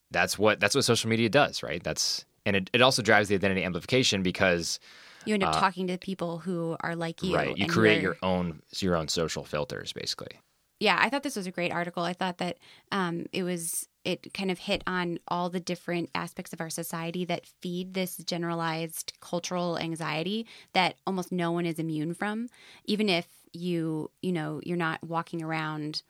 [0.09, 1.83] that's what that's what social media does, right?
[1.83, 4.79] That's and it, it also drives the identity amplification because
[5.25, 7.33] you end up talking to people who are like you.
[7.33, 10.39] uh, right you create your own your own social filters basically.
[10.79, 12.03] yeah, I thought this was a great article.
[12.03, 12.57] I thought that
[12.93, 17.25] um, it was it kind of hit on all the different aspects of our society
[17.25, 22.49] that feed this generalized cultural anxiety that almost no one is immune from,
[22.85, 26.03] even if you you know you're not walking around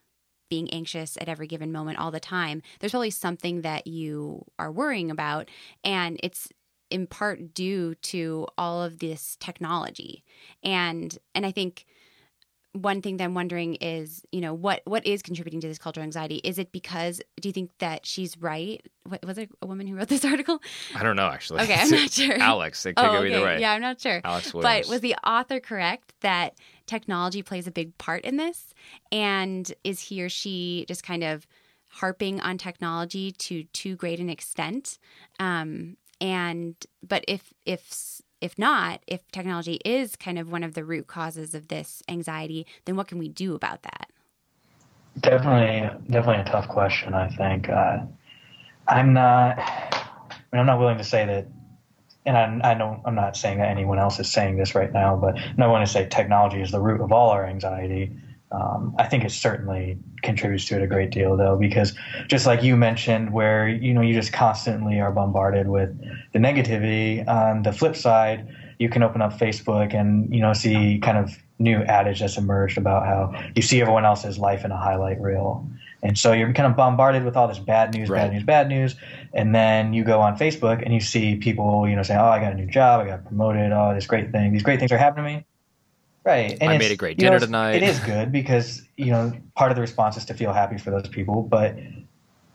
[0.50, 2.62] being anxious at every given moment all the time.
[2.80, 5.50] There's always something that you are worrying about,
[5.84, 6.50] and it's
[6.90, 10.24] in part due to all of this technology
[10.64, 11.86] and and i think
[12.74, 16.04] one thing that i'm wondering is you know what what is contributing to this cultural
[16.04, 19.88] anxiety is it because do you think that she's right what, was it a woman
[19.88, 20.62] who wrote this article
[20.96, 21.62] I don't know actually.
[21.62, 22.36] Okay, I'm not sure.
[22.36, 23.60] Alex, it could oh go okay either way.
[23.60, 24.88] yeah i'm not sure Alex Williams.
[24.88, 26.56] but was the author correct that
[26.86, 28.74] technology plays a big part in this
[29.12, 31.48] and is he or she just kind of
[31.88, 35.00] harping on technology to too great an extent
[35.40, 36.76] um, and
[37.08, 41.54] but if if if not if technology is kind of one of the root causes
[41.54, 44.10] of this anxiety then what can we do about that
[45.20, 47.14] Definitely, definitely a tough question.
[47.14, 48.00] I think uh,
[48.88, 49.58] I'm not.
[49.60, 51.48] I mean, I'm not willing to say that,
[52.26, 55.16] and I, I know I'm not saying that anyone else is saying this right now,
[55.16, 58.12] but not willing to say technology is the root of all our anxiety.
[58.52, 61.94] Um, I think it certainly contributes to it a great deal, though, because
[62.28, 65.96] just like you mentioned, where you know you just constantly are bombarded with
[66.34, 67.28] the negativity.
[67.28, 68.48] On the flip side,
[68.80, 72.78] you can open up Facebook and you know see kind of new adage that's emerged
[72.78, 75.68] about how you see everyone else's life in a highlight reel.
[76.02, 78.20] And so you're kind of bombarded with all this bad news, Right.
[78.20, 78.96] bad news, bad news.
[79.34, 82.40] And then you go on Facebook and you see people, you know, saying, Oh, I
[82.40, 84.98] got a new job, I got promoted, oh, this great thing, these great things are
[84.98, 85.46] happening to me.
[86.30, 86.58] Right.
[86.62, 87.76] And I made a great you know, dinner tonight.
[87.78, 90.92] It is good because, you know, part of the response is to feel happy for
[90.92, 91.42] those people.
[91.42, 91.76] But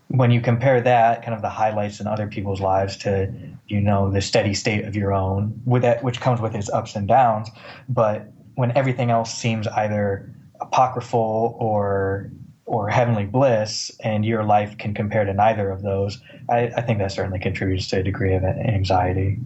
[0.07, 3.33] when you compare that, kind of the highlights in other people's lives to,
[3.67, 6.95] you know, the steady state of your own, with that which comes with its ups
[6.95, 7.49] and downs,
[7.89, 10.29] but when everything else seems either
[10.61, 12.31] apocryphal or
[12.67, 16.97] or heavenly bliss, and your life can compare to neither of those, I, I think
[16.99, 19.37] that certainly contributes to a degree of anxiety.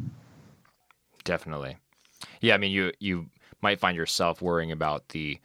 [1.25, 1.77] Definitely.
[2.39, 3.25] Yeah, I mean, you you
[3.61, 5.39] might find yourself worrying about the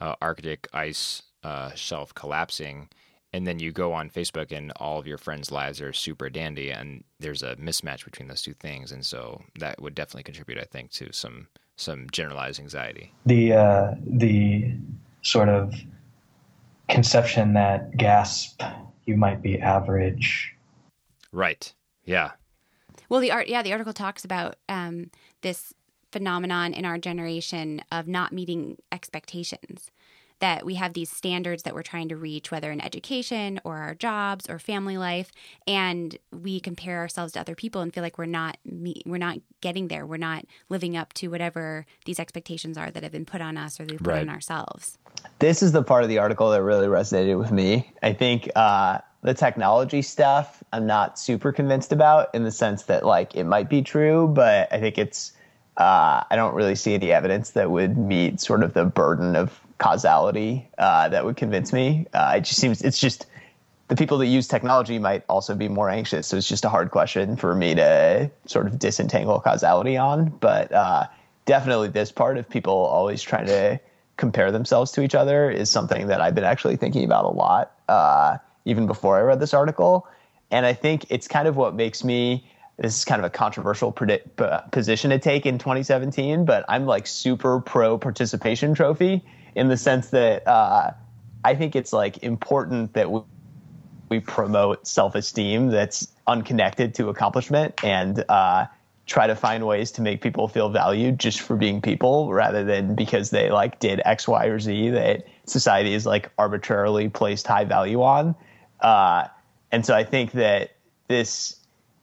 [0.00, 2.88] uh, Arctic ice uh, shelf collapsing,
[3.32, 6.70] and then you go on Facebook and all of your friends' lives are super dandy,
[6.70, 10.64] and there's a mismatch between those two things, and so that would definitely contribute, I
[10.64, 13.12] think, to some some generalized anxiety.
[13.26, 14.74] the uh, the
[15.22, 15.74] sort of
[16.88, 18.62] conception that gasp
[19.04, 20.54] you might be average
[21.32, 21.72] Right.
[22.04, 22.32] Yeah.
[23.08, 25.10] Well, the art, yeah, the article talks about um,
[25.42, 25.72] this
[26.12, 29.90] phenomenon in our generation of not meeting expectations.
[30.40, 33.96] That we have these standards that we're trying to reach, whether in education or our
[33.96, 35.32] jobs or family life,
[35.66, 39.38] and we compare ourselves to other people and feel like we're not me- we're not
[39.60, 40.06] getting there.
[40.06, 43.80] We're not living up to whatever these expectations are that have been put on us
[43.80, 44.20] or that we've put Right.
[44.20, 44.96] on ourselves.
[45.40, 47.90] this is the part of the article that really resonated with me.
[48.00, 53.04] I think uh, the technology stuff I'm not super convinced about in the sense that
[53.04, 55.32] like it might be true, but I think it's
[55.78, 59.58] uh, I don't really see any evidence that would meet sort of the burden of
[59.78, 62.06] causality uh, that would convince me.
[62.12, 63.26] Uh, it just seems it's just
[63.86, 66.26] the people that use technology might also be more anxious.
[66.26, 70.30] So it's just a hard question for me to sort of disentangle causality on.
[70.40, 71.06] But uh,
[71.46, 73.80] definitely this part of people always trying to
[74.16, 77.72] compare themselves to each other is something that I've been actually thinking about a lot,
[77.88, 80.08] uh, even before I read this article.
[80.50, 82.44] And I think it's kind of what makes me.
[82.78, 87.06] This is kind of a controversial predict, position to take in 2017, but I'm like
[87.06, 90.92] super pro participation trophy in the sense that uh,
[91.44, 93.22] I think it's like important that we,
[94.08, 98.66] we promote self-esteem that's unconnected to accomplishment and uh,
[99.06, 102.94] try to find ways to make people feel valued just for being people rather than
[102.94, 107.64] because they like did X, Y, or Z that society is like arbitrarily placed high
[107.64, 108.34] value on.
[108.80, 109.26] Uh,
[109.72, 110.72] and so I think that
[111.08, 111.56] this,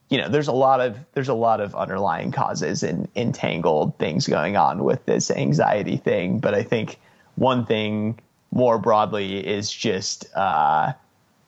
[0.08, 4.26] you know, there's a lot of there's a lot of underlying causes and entangled things
[4.26, 6.38] going on with this anxiety thing.
[6.38, 6.98] But I think
[7.34, 8.18] one thing
[8.52, 10.92] more broadly is just uh,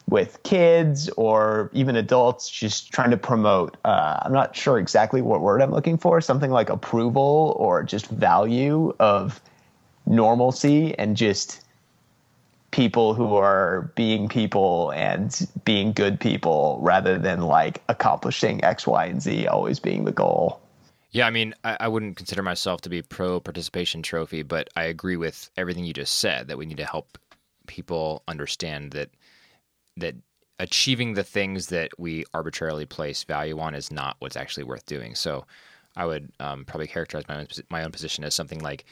[0.08, 5.40] with kids or even adults just trying to promote uh, i'm not sure exactly what
[5.40, 9.40] word i'm looking for something like approval or just value of
[10.06, 11.62] normalcy and just
[12.78, 19.06] people who are being people and being good people rather than like accomplishing x y
[19.06, 20.60] and z always being the goal
[21.10, 24.84] Yeah, I mean, I, I wouldn't consider myself to be pro participation trophy, but I
[24.84, 27.18] agree with everything you just said that we need to help
[27.66, 29.10] people understand that
[29.96, 30.14] that
[30.60, 35.16] achieving the things that we arbitrarily place value on is not what's actually worth doing.
[35.16, 35.46] So,
[35.96, 38.84] I would um, probably characterize my own, my own position as something like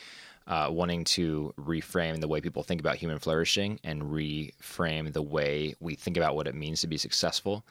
[0.46, 5.74] uh, wanting to reframe the way people think about human flourishing and reframe the way
[5.80, 7.66] we think about what it means to be successful.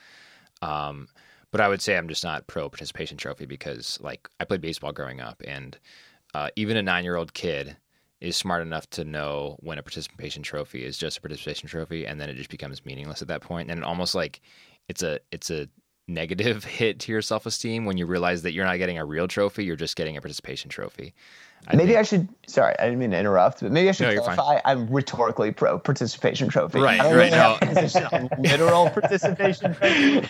[0.62, 1.08] Um,
[1.52, 4.92] but I would say I'm just not pro participation trophy because, like, I played baseball
[4.92, 5.78] growing up, and
[6.34, 7.78] uh, even a nine year old kid
[8.20, 12.20] is smart enough to know when a participation trophy is just a participation trophy, and
[12.20, 14.42] then it just becomes meaningless at that point, and almost like
[14.90, 15.70] it's a it's a
[16.08, 19.28] negative hit to your self esteem when you realize that you're not getting a real
[19.28, 21.14] trophy, you're just getting a participation trophy.
[21.68, 22.28] I maybe think- I should.
[22.48, 24.60] Sorry, I didn't mean to interrupt, but maybe I should No, clarify.
[24.66, 26.80] I'm rhetorically pro participation trophy.
[26.80, 27.58] Right, I right, really no.
[27.62, 30.30] a position on literal participation trophy.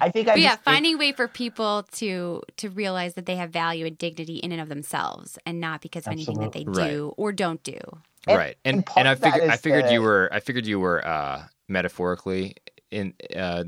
[0.00, 3.36] I think I But yeah, finding a way for people to to realize that they
[3.36, 6.60] have value and dignity in and of themselves, and not because of anything that they
[6.66, 6.90] Absolutely.
[6.92, 7.78] do or don't do.
[8.26, 10.40] And- right and and and i of that figured i is figured you were i
[10.40, 12.56] figured you were uh metaphorically
[12.90, 13.64] in uh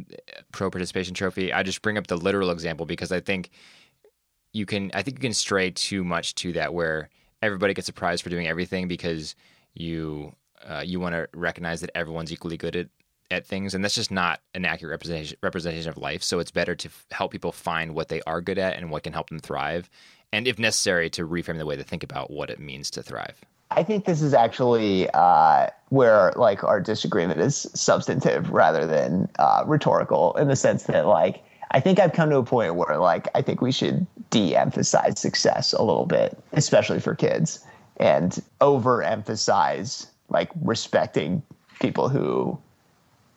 [0.50, 3.50] pro participation trophy i just bring up the literal example because i think
[4.56, 7.08] you can i think you can stray too much to that where
[7.42, 9.34] everybody gets a prize for doing everything because
[9.74, 10.32] you
[10.68, 12.88] uh, you want to recognize that everyone's equally good at
[13.30, 16.22] at things, and that's just not an accurate representation representation of life.
[16.22, 19.02] So it's better to f- help people find what they are good at and what
[19.02, 19.90] can help them thrive,
[20.32, 23.40] and if necessary, to reframe the way they think about what it means to thrive.
[23.72, 29.64] I think this is actually uh, where like our disagreement is substantive rather than uh,
[29.66, 33.28] rhetorical, in the sense that like I think I've come to a point where like
[33.34, 37.64] I think we should de-emphasize success a little bit, especially for kids,
[37.98, 41.42] and overemphasize like respecting
[41.80, 42.58] people who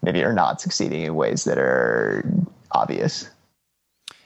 [0.02, 2.24] maybe are not succeeding in ways that are
[2.72, 3.30] obvious.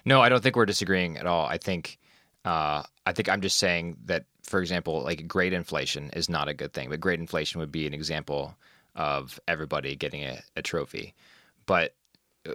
[0.06, 1.46] No, I don't think we're disagreeing at all.
[1.46, 1.98] I think
[2.46, 6.54] uh, I think I'm just saying that, for example, like grade inflation is not a
[6.54, 8.56] good thing, but grade inflation would be an example
[8.96, 11.14] of everybody getting a, a trophy.
[11.66, 11.96] But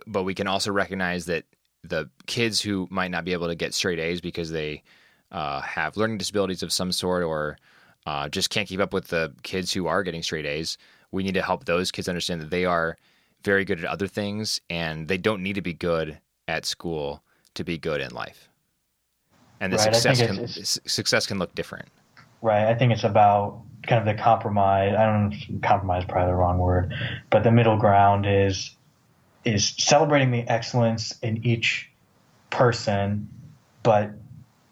[0.06, 1.44] but we can also recognize that
[1.84, 4.82] the kids who might not be able to get straight A's because they
[5.32, 7.56] uh, have learning disabilities of some sort or
[8.06, 10.78] uh, just can't keep up with the kids who are getting straight A's,
[11.12, 12.96] we need to help those kids understand that they are
[13.44, 16.18] very good at other things and they don't need to be good
[16.48, 17.22] at school
[17.54, 18.48] to be good in life.
[19.60, 21.88] And the Right, success can it's- s- success can look different.
[22.42, 22.66] Right.
[22.66, 24.94] I think it's about kind of the compromise.
[24.96, 26.94] I don't know, compromise is probably the wrong word,
[27.30, 28.76] but the middle ground is
[29.54, 31.90] is celebrating the excellence in each
[32.50, 33.28] person,
[33.82, 34.10] but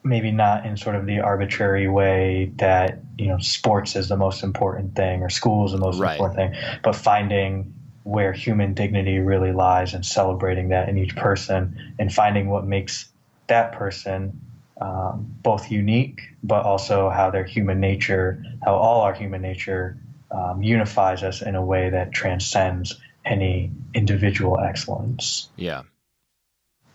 [0.05, 4.45] maybe not in sort of the arbitrary way that you know sports is the most
[4.45, 6.13] important thing or school is the most Right.
[6.13, 7.75] important thing, but finding
[8.05, 13.09] where human dignity really lies and celebrating that in each person and finding what makes
[13.49, 14.41] that person
[14.81, 19.99] um, both unique, but also how their human nature, how all our human nature
[20.31, 22.95] um, unifies us in a way that transcends
[23.27, 25.49] any individual excellence.
[25.57, 25.83] Yeah.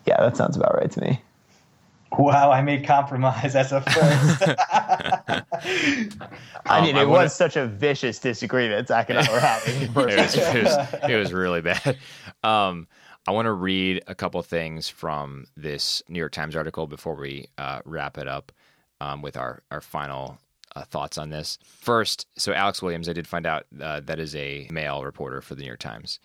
[0.07, 1.21] Yeah, that sounds about right to me.
[2.17, 4.43] Wow, I made compromise as a first.
[6.65, 9.39] I Um, mean, I it wanna- was such a vicious disagreement Zach and I were
[9.39, 9.81] having.
[9.83, 10.77] it was, it was,
[11.09, 11.97] it was really bad.
[12.43, 12.87] Um,
[13.27, 17.49] I want to read a couple things from this New York Times article before we
[17.59, 18.51] uh, wrap it up
[18.99, 20.39] um, with our, our final
[20.75, 21.57] uh, thoughts on this.
[21.63, 25.55] First, so Alex Williams, I did find out uh, that is a male reporter for
[25.55, 26.19] the New York Times.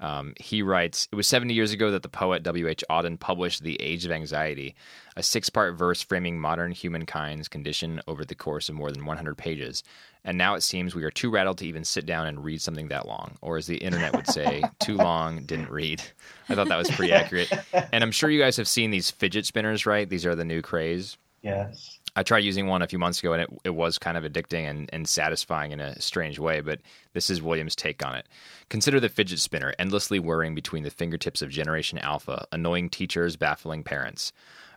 [0.00, 2.82] Um, he writes, It was 70 years ago that the poet W.H.
[2.90, 4.74] Auden published The Age of Anxiety,
[5.16, 9.38] a six part verse framing modern humankind's condition over the course of more than 100
[9.38, 9.84] pages.
[10.24, 12.88] And now it seems we are too rattled to even sit down and read something
[12.88, 13.36] that long.
[13.42, 16.02] Or as the internet would say, too long, didn't read.
[16.48, 17.52] I thought that was pretty accurate.
[17.92, 20.08] And I'm sure you guys have seen these fidget spinners, right?
[20.08, 21.16] These are the new craze.
[21.42, 21.98] yes.
[22.14, 24.68] I tried using one a few months ago and it, it was kind of addicting
[24.68, 26.80] and, and satisfying in a strange way, but
[27.14, 28.28] this is Williams' take on it.
[28.68, 33.82] Consider the fidget spinner endlessly whirring between the fingertips of Generation Alpha, annoying teachers, baffling
[33.82, 34.32] parents.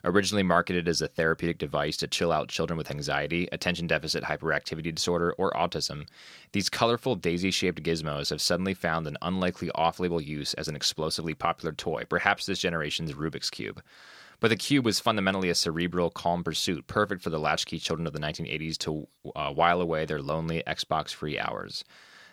[0.06, 4.94] Originally marketed as a therapeutic device to chill out children with anxiety, attention deficit hyperactivity
[4.94, 6.08] disorder, or autism,
[6.54, 10.76] these colorful daisy shaped gizmos have suddenly found an unlikely off label use as an
[10.76, 13.82] explosively popular toy, perhaps this generation's Rubik's Cube.
[14.40, 18.14] But the cube was fundamentally a cerebral, calm pursuit, perfect for the latchkey children of
[18.14, 21.84] the 1980s to uh, while away their lonely Xbox free hours.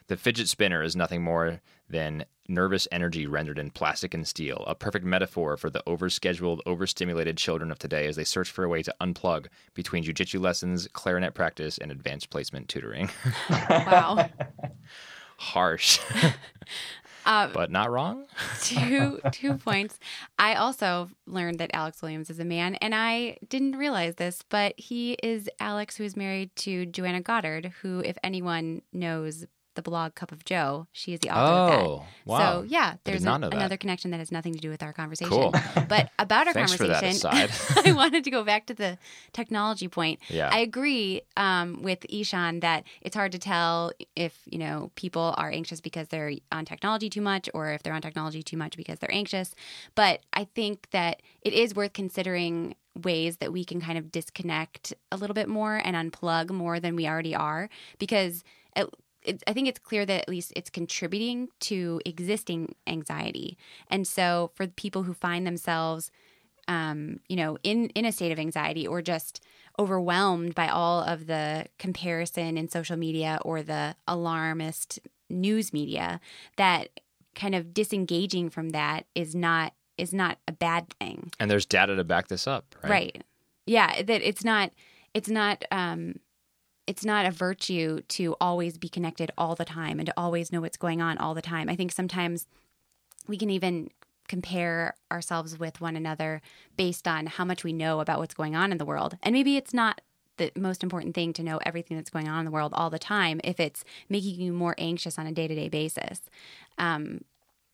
[0.09, 4.75] The fidget spinner is nothing more than nervous energy rendered in plastic and steel, a
[4.75, 8.83] perfect metaphor for the overscheduled, overstimulated children of today as they search for a way
[8.83, 13.11] to unplug between jujitsu lessons, clarinet practice, and advanced placement tutoring.
[13.71, 14.29] Wow.
[15.39, 15.99] Harsh,
[17.25, 18.25] Uh, but not wrong.
[18.63, 19.99] two two points.
[20.39, 24.75] I also learned that Alex Williams is a man, and I didn't realize this, but
[24.77, 30.15] he is Alex, who is married to Joanna Goddard, who, if anyone knows the blog
[30.15, 31.87] Cup of Jo, she is the author of that.
[31.87, 32.39] Oh, wow.
[32.39, 35.31] So yeah, there's not an- another connection that has nothing to do with our conversation.
[35.31, 35.55] Cool.
[35.89, 37.83] But about our Thanks for that conversation.
[37.85, 38.99] I wanted to go back to the
[39.33, 40.21] technology point.
[40.29, 40.49] Yeah.
[40.51, 45.51] I agree um, with Ishan that it's hard to tell if you know people are
[45.51, 48.99] anxious because they're on technology too much, or if they're on technology too much because
[48.99, 49.55] they're anxious.
[49.95, 54.93] But I think that it is worth considering ways that we can kind of disconnect
[55.11, 57.69] a little bit more and unplug more than we already are,
[57.99, 58.45] because.
[59.25, 63.57] It, I think it's clear that at least it's contributing to existing anxiety.
[63.89, 66.11] And so, for people who find themselves
[66.69, 69.45] um, you know, in in a state of anxiety or just
[69.79, 76.21] overwhelmed by all of the comparison in social media or the alarmist news media,
[76.57, 77.01] that
[77.35, 81.31] kind of disengaging from that is not is not a bad thing.
[81.41, 82.91] And there's data to back this up, right?
[82.91, 83.25] Right.
[83.67, 84.73] Yeah, that it's not
[85.15, 86.17] it's not um
[86.87, 90.61] it's not a virtue to always be connected all the time and to always know
[90.61, 91.69] what's going on all the time.
[91.69, 92.47] I think sometimes
[93.29, 93.91] we can even
[94.29, 96.41] compare ourselves with one another
[96.77, 99.17] based on how much we know about what's going on in the world.
[99.23, 100.01] And maybe it's not
[100.39, 102.99] the most important thing to know everything that's going on in the world all the
[102.99, 106.23] time if it's making you more anxious on a day to day basis.
[106.79, 107.21] Um,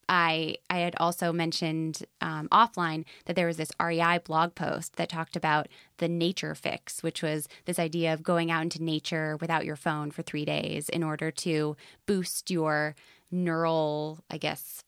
[0.09, 5.09] I I had also mentioned um, offline that there was this REI blog post that
[5.09, 9.65] talked about the nature fix, which was this idea of going out into nature without
[9.65, 12.95] your phone for three days in order to boost your
[13.31, 14.85] neural, I guess,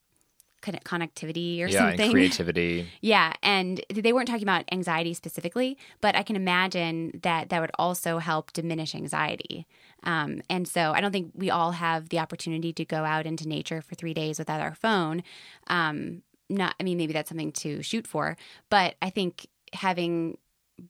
[0.63, 2.01] connectivity or yeah, something.
[2.01, 2.89] and creativity.
[3.01, 7.71] Yeah, and they weren't talking about anxiety specifically, but I can imagine that that would
[7.79, 9.67] also help diminish anxiety.
[10.05, 13.47] Um, and so I don't think we all have the opportunity to go out into
[13.49, 15.23] nature for three days without our phone.
[15.67, 18.37] Um, not, I mean, maybe that's something to shoot for,
[18.71, 20.37] but I think having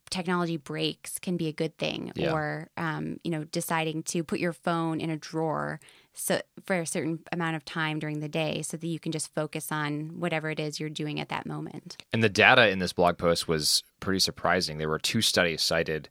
[0.08, 2.32] technology breaks can be a good thing Yeah.
[2.32, 5.80] or um, you know deciding to put your phone in a drawer
[6.14, 9.34] so for a certain amount of time during the day so that you can just
[9.34, 12.92] focus on whatever it is you're doing at that moment And the data in this
[12.92, 14.78] blog post was pretty surprising.
[14.78, 16.08] There were two studies cited,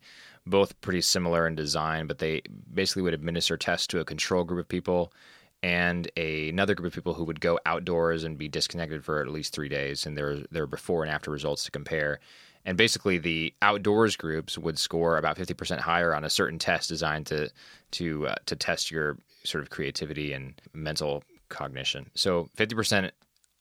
[0.50, 2.42] both pretty similar in design, but they
[2.74, 5.14] basically would administer tests to a control group of people
[5.62, 9.28] and a, another group of people who would go outdoors and be disconnected for at
[9.28, 10.06] least three days.
[10.06, 12.20] And there, there were before and after results to compare.
[12.66, 17.26] And basically, the outdoors groups would score about 50% higher on a certain test designed
[17.28, 17.50] to
[17.92, 22.10] to uh, to test your sort of creativity and mental cognition.
[22.16, 23.12] So 50%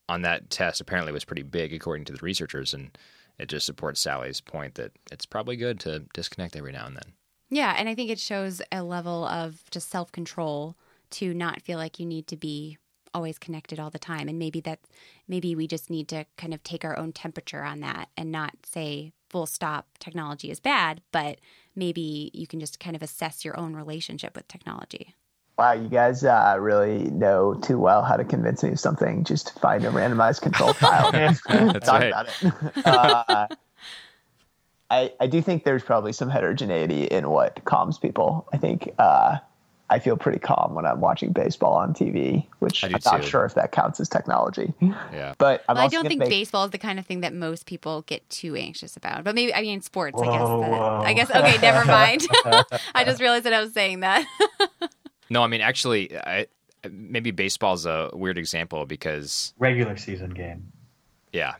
[0.08, 2.96] on that test apparently was pretty big according to the researchers and
[3.38, 7.12] it just supports Sally's point that it's probably good to disconnect every now and then.
[7.50, 10.76] yeah and i think it shows a level of just self-control
[11.10, 12.78] to not feel like you need to be
[13.14, 14.80] always connected all the time and maybe that
[15.26, 18.54] maybe we just need to kind of take our own temperature on that and not
[18.64, 21.38] say full stop technology is bad but
[21.74, 25.14] maybe you can just kind of assess your own relationship with technology
[25.58, 29.24] Wow, you guys uh, really know too well how to convince me of something.
[29.24, 31.10] Just find a randomized control trial.
[31.10, 32.04] That's Talk right.
[32.08, 32.52] about it.
[32.86, 33.46] Uh,
[34.90, 38.48] I I do think there's probably some heterogeneity in what calms people.
[38.52, 39.36] I think uh,
[39.90, 43.22] I feel pretty calm when I'm watching baseball on TV, which I do I'm not
[43.22, 43.28] too.
[43.28, 44.72] sure if that counts as technology.
[44.80, 45.34] Yeah.
[45.38, 47.66] But I'm Well, I don't think make- baseball is the kind of thing that most
[47.66, 49.24] people get too anxious about.
[49.24, 50.18] But maybe I mean sports.
[50.22, 50.48] I guess.
[50.48, 50.72] that-
[51.04, 51.30] I guess.
[51.30, 52.26] Okay, never mind.
[52.94, 54.24] I just realized that I was saying that.
[55.30, 56.46] No, I mean actually I
[56.90, 60.72] maybe baseball's a weird example because Regular season game.
[61.32, 61.54] yeah.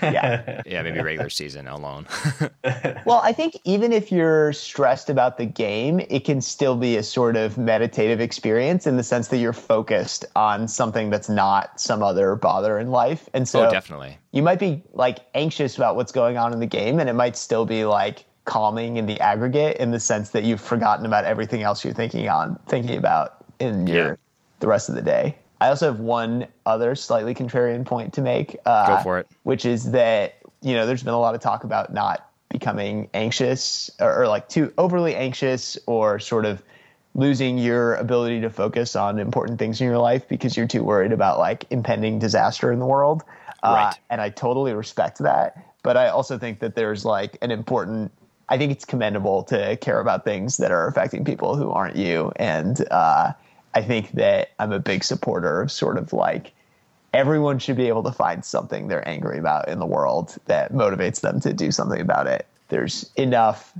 [0.00, 0.62] Yeah.
[0.66, 2.06] Yeah, maybe regular season alone.
[3.04, 7.02] Well, I think even if you're stressed about the game, it can still be a
[7.02, 12.00] sort of meditative experience in the sense that you're focused on something that's not some
[12.02, 13.28] other bother in life.
[13.34, 14.18] And oh, so oh, definitely.
[14.30, 17.36] you might be like anxious about what's going on in the game, and it might
[17.36, 21.62] still be like calming in the aggregate in the sense that you've forgotten about everything
[21.62, 24.14] else you're thinking on thinking about in your Yeah.
[24.60, 25.36] the rest of the day.
[25.60, 28.56] I also have one other slightly contrarian point to make.
[28.66, 29.28] Uh, Go for it.
[29.44, 33.90] Which is that you know there's been a lot of talk about not becoming anxious
[34.00, 36.62] or, or like too overly anxious or sort of
[37.14, 41.12] losing your ability to focus on important things in your life because you're too worried
[41.12, 43.22] about like impending disaster in the world.
[43.62, 43.98] Uh, Right.
[44.10, 45.56] and I totally respect that.
[45.82, 48.10] But I also think that there's like an important,
[48.52, 52.32] I think it's commendable to care about things that are affecting people who aren't you.
[52.36, 53.32] And uh,
[53.72, 56.52] I think that I'm a big supporter of sort of like
[57.14, 61.22] everyone should be able to find something they're angry about in the world that motivates
[61.22, 62.46] them to do something about it.
[62.68, 63.72] There's enough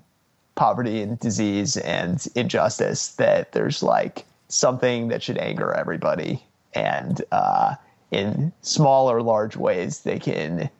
[0.54, 6.42] poverty and disease and injustice that there's like something that should anger everybody.
[6.72, 7.74] And uh,
[8.10, 10.70] in small or large ways, they can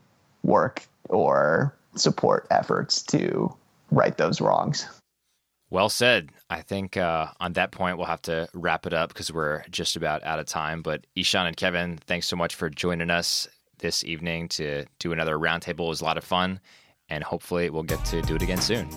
[0.43, 3.55] work or support efforts to
[3.93, 4.87] right those wrongs.
[5.71, 6.31] Well said.
[6.51, 9.97] I think uh, on that point, we'll have to wrap it up because we're just
[9.97, 10.83] about out of time.
[10.83, 15.39] But Ishan and Kevin, thanks so much for joining us this evening to do another
[15.39, 15.87] roundtable.
[15.87, 16.61] It was a lot of fun,
[17.09, 18.89] and hopefully, we'll get to do it again soon.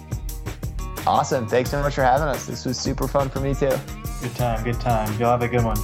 [1.07, 1.47] Awesome.
[1.47, 2.45] Thanks so much for having us.
[2.45, 3.71] This was super fun for me too.
[4.21, 5.07] Good time, good time.
[5.19, 5.77] Y'all have a good one.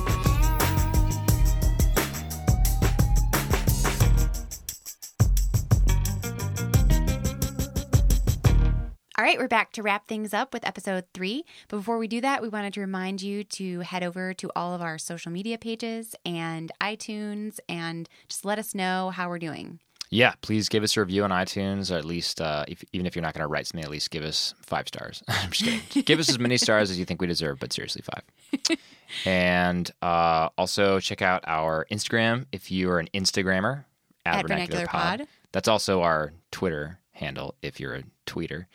[9.18, 11.44] All right, we're back to wrap things up with episode three.
[11.68, 14.74] But before we do that, we wanted to remind you to head over to all
[14.74, 19.80] of our social media pages and iTunes and just let us know how we're doing.
[20.12, 23.14] Yeah, please give us a review on iTunes, or at least, uh, if, even if
[23.14, 25.22] you're not going to write something, at least give us five stars.
[25.28, 26.04] I'm just kidding.
[26.04, 28.78] give us as many stars as you think we deserve, but seriously, five.
[29.26, 33.84] and uh, also check out our Instagram if you are an Instagrammer
[34.26, 35.28] at, At Vernacular Pod.
[35.52, 38.66] That's also our Twitter handle if you're a tweeter.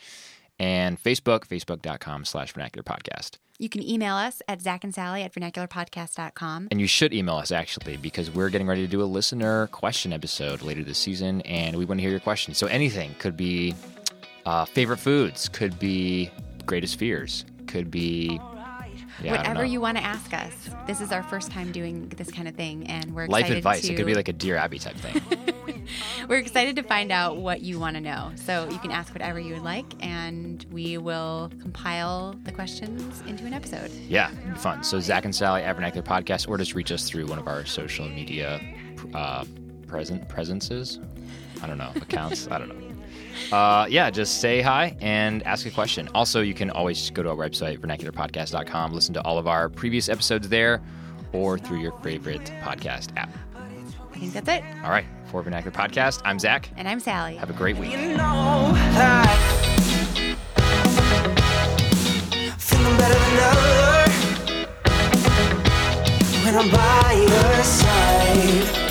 [0.59, 3.39] And Facebook, facebook.com slash vernacular podcast.
[3.59, 6.69] You can email us at Zach and Sally at vernacularpodcast.com.
[6.71, 10.13] And you should email us actually because we're getting ready to do a listener question
[10.13, 12.59] episode later this season, and we want to hear your questions.
[12.59, 13.75] So anything could be
[14.45, 16.31] uh, favorite foods, could be
[16.67, 17.45] greatest fears.
[17.67, 18.39] Could be
[19.23, 20.53] yeah, Whatever you want to ask us.
[20.87, 23.87] This is our first time doing this kind of thing, and we're life advice.
[23.87, 25.55] To, It could be like a Dear Abby type thing.
[26.29, 28.33] we're excited to find out what you want to know.
[28.37, 33.45] So you can ask whatever you would like, and we will compile the questions into
[33.45, 33.91] an episode.
[34.09, 34.83] yeah, fun.
[34.85, 37.65] So Zach and Sally at Vernacular Podcast, or just reach us through one of our
[37.65, 38.61] social media
[39.15, 39.45] uh,
[39.87, 40.99] present presences.
[41.63, 42.49] I don't know accounts.
[42.51, 42.77] I don't know.
[43.53, 46.09] Uh, yeah, just say hi and ask a question.
[46.15, 50.09] Also, you can always go to our website, vernacularpodcast.com, listen to all of our previous
[50.09, 50.83] episodes there
[51.33, 53.31] or through your favorite podcast app.
[53.55, 54.65] I think that's it.
[54.83, 56.21] All right, for Vernacular Podcast.
[56.25, 56.71] I'm Zach.
[56.77, 57.37] And I'm Sally.
[57.37, 57.93] Have a great week.
[57.93, 58.73] You know
[66.45, 68.86] when I'm by your side.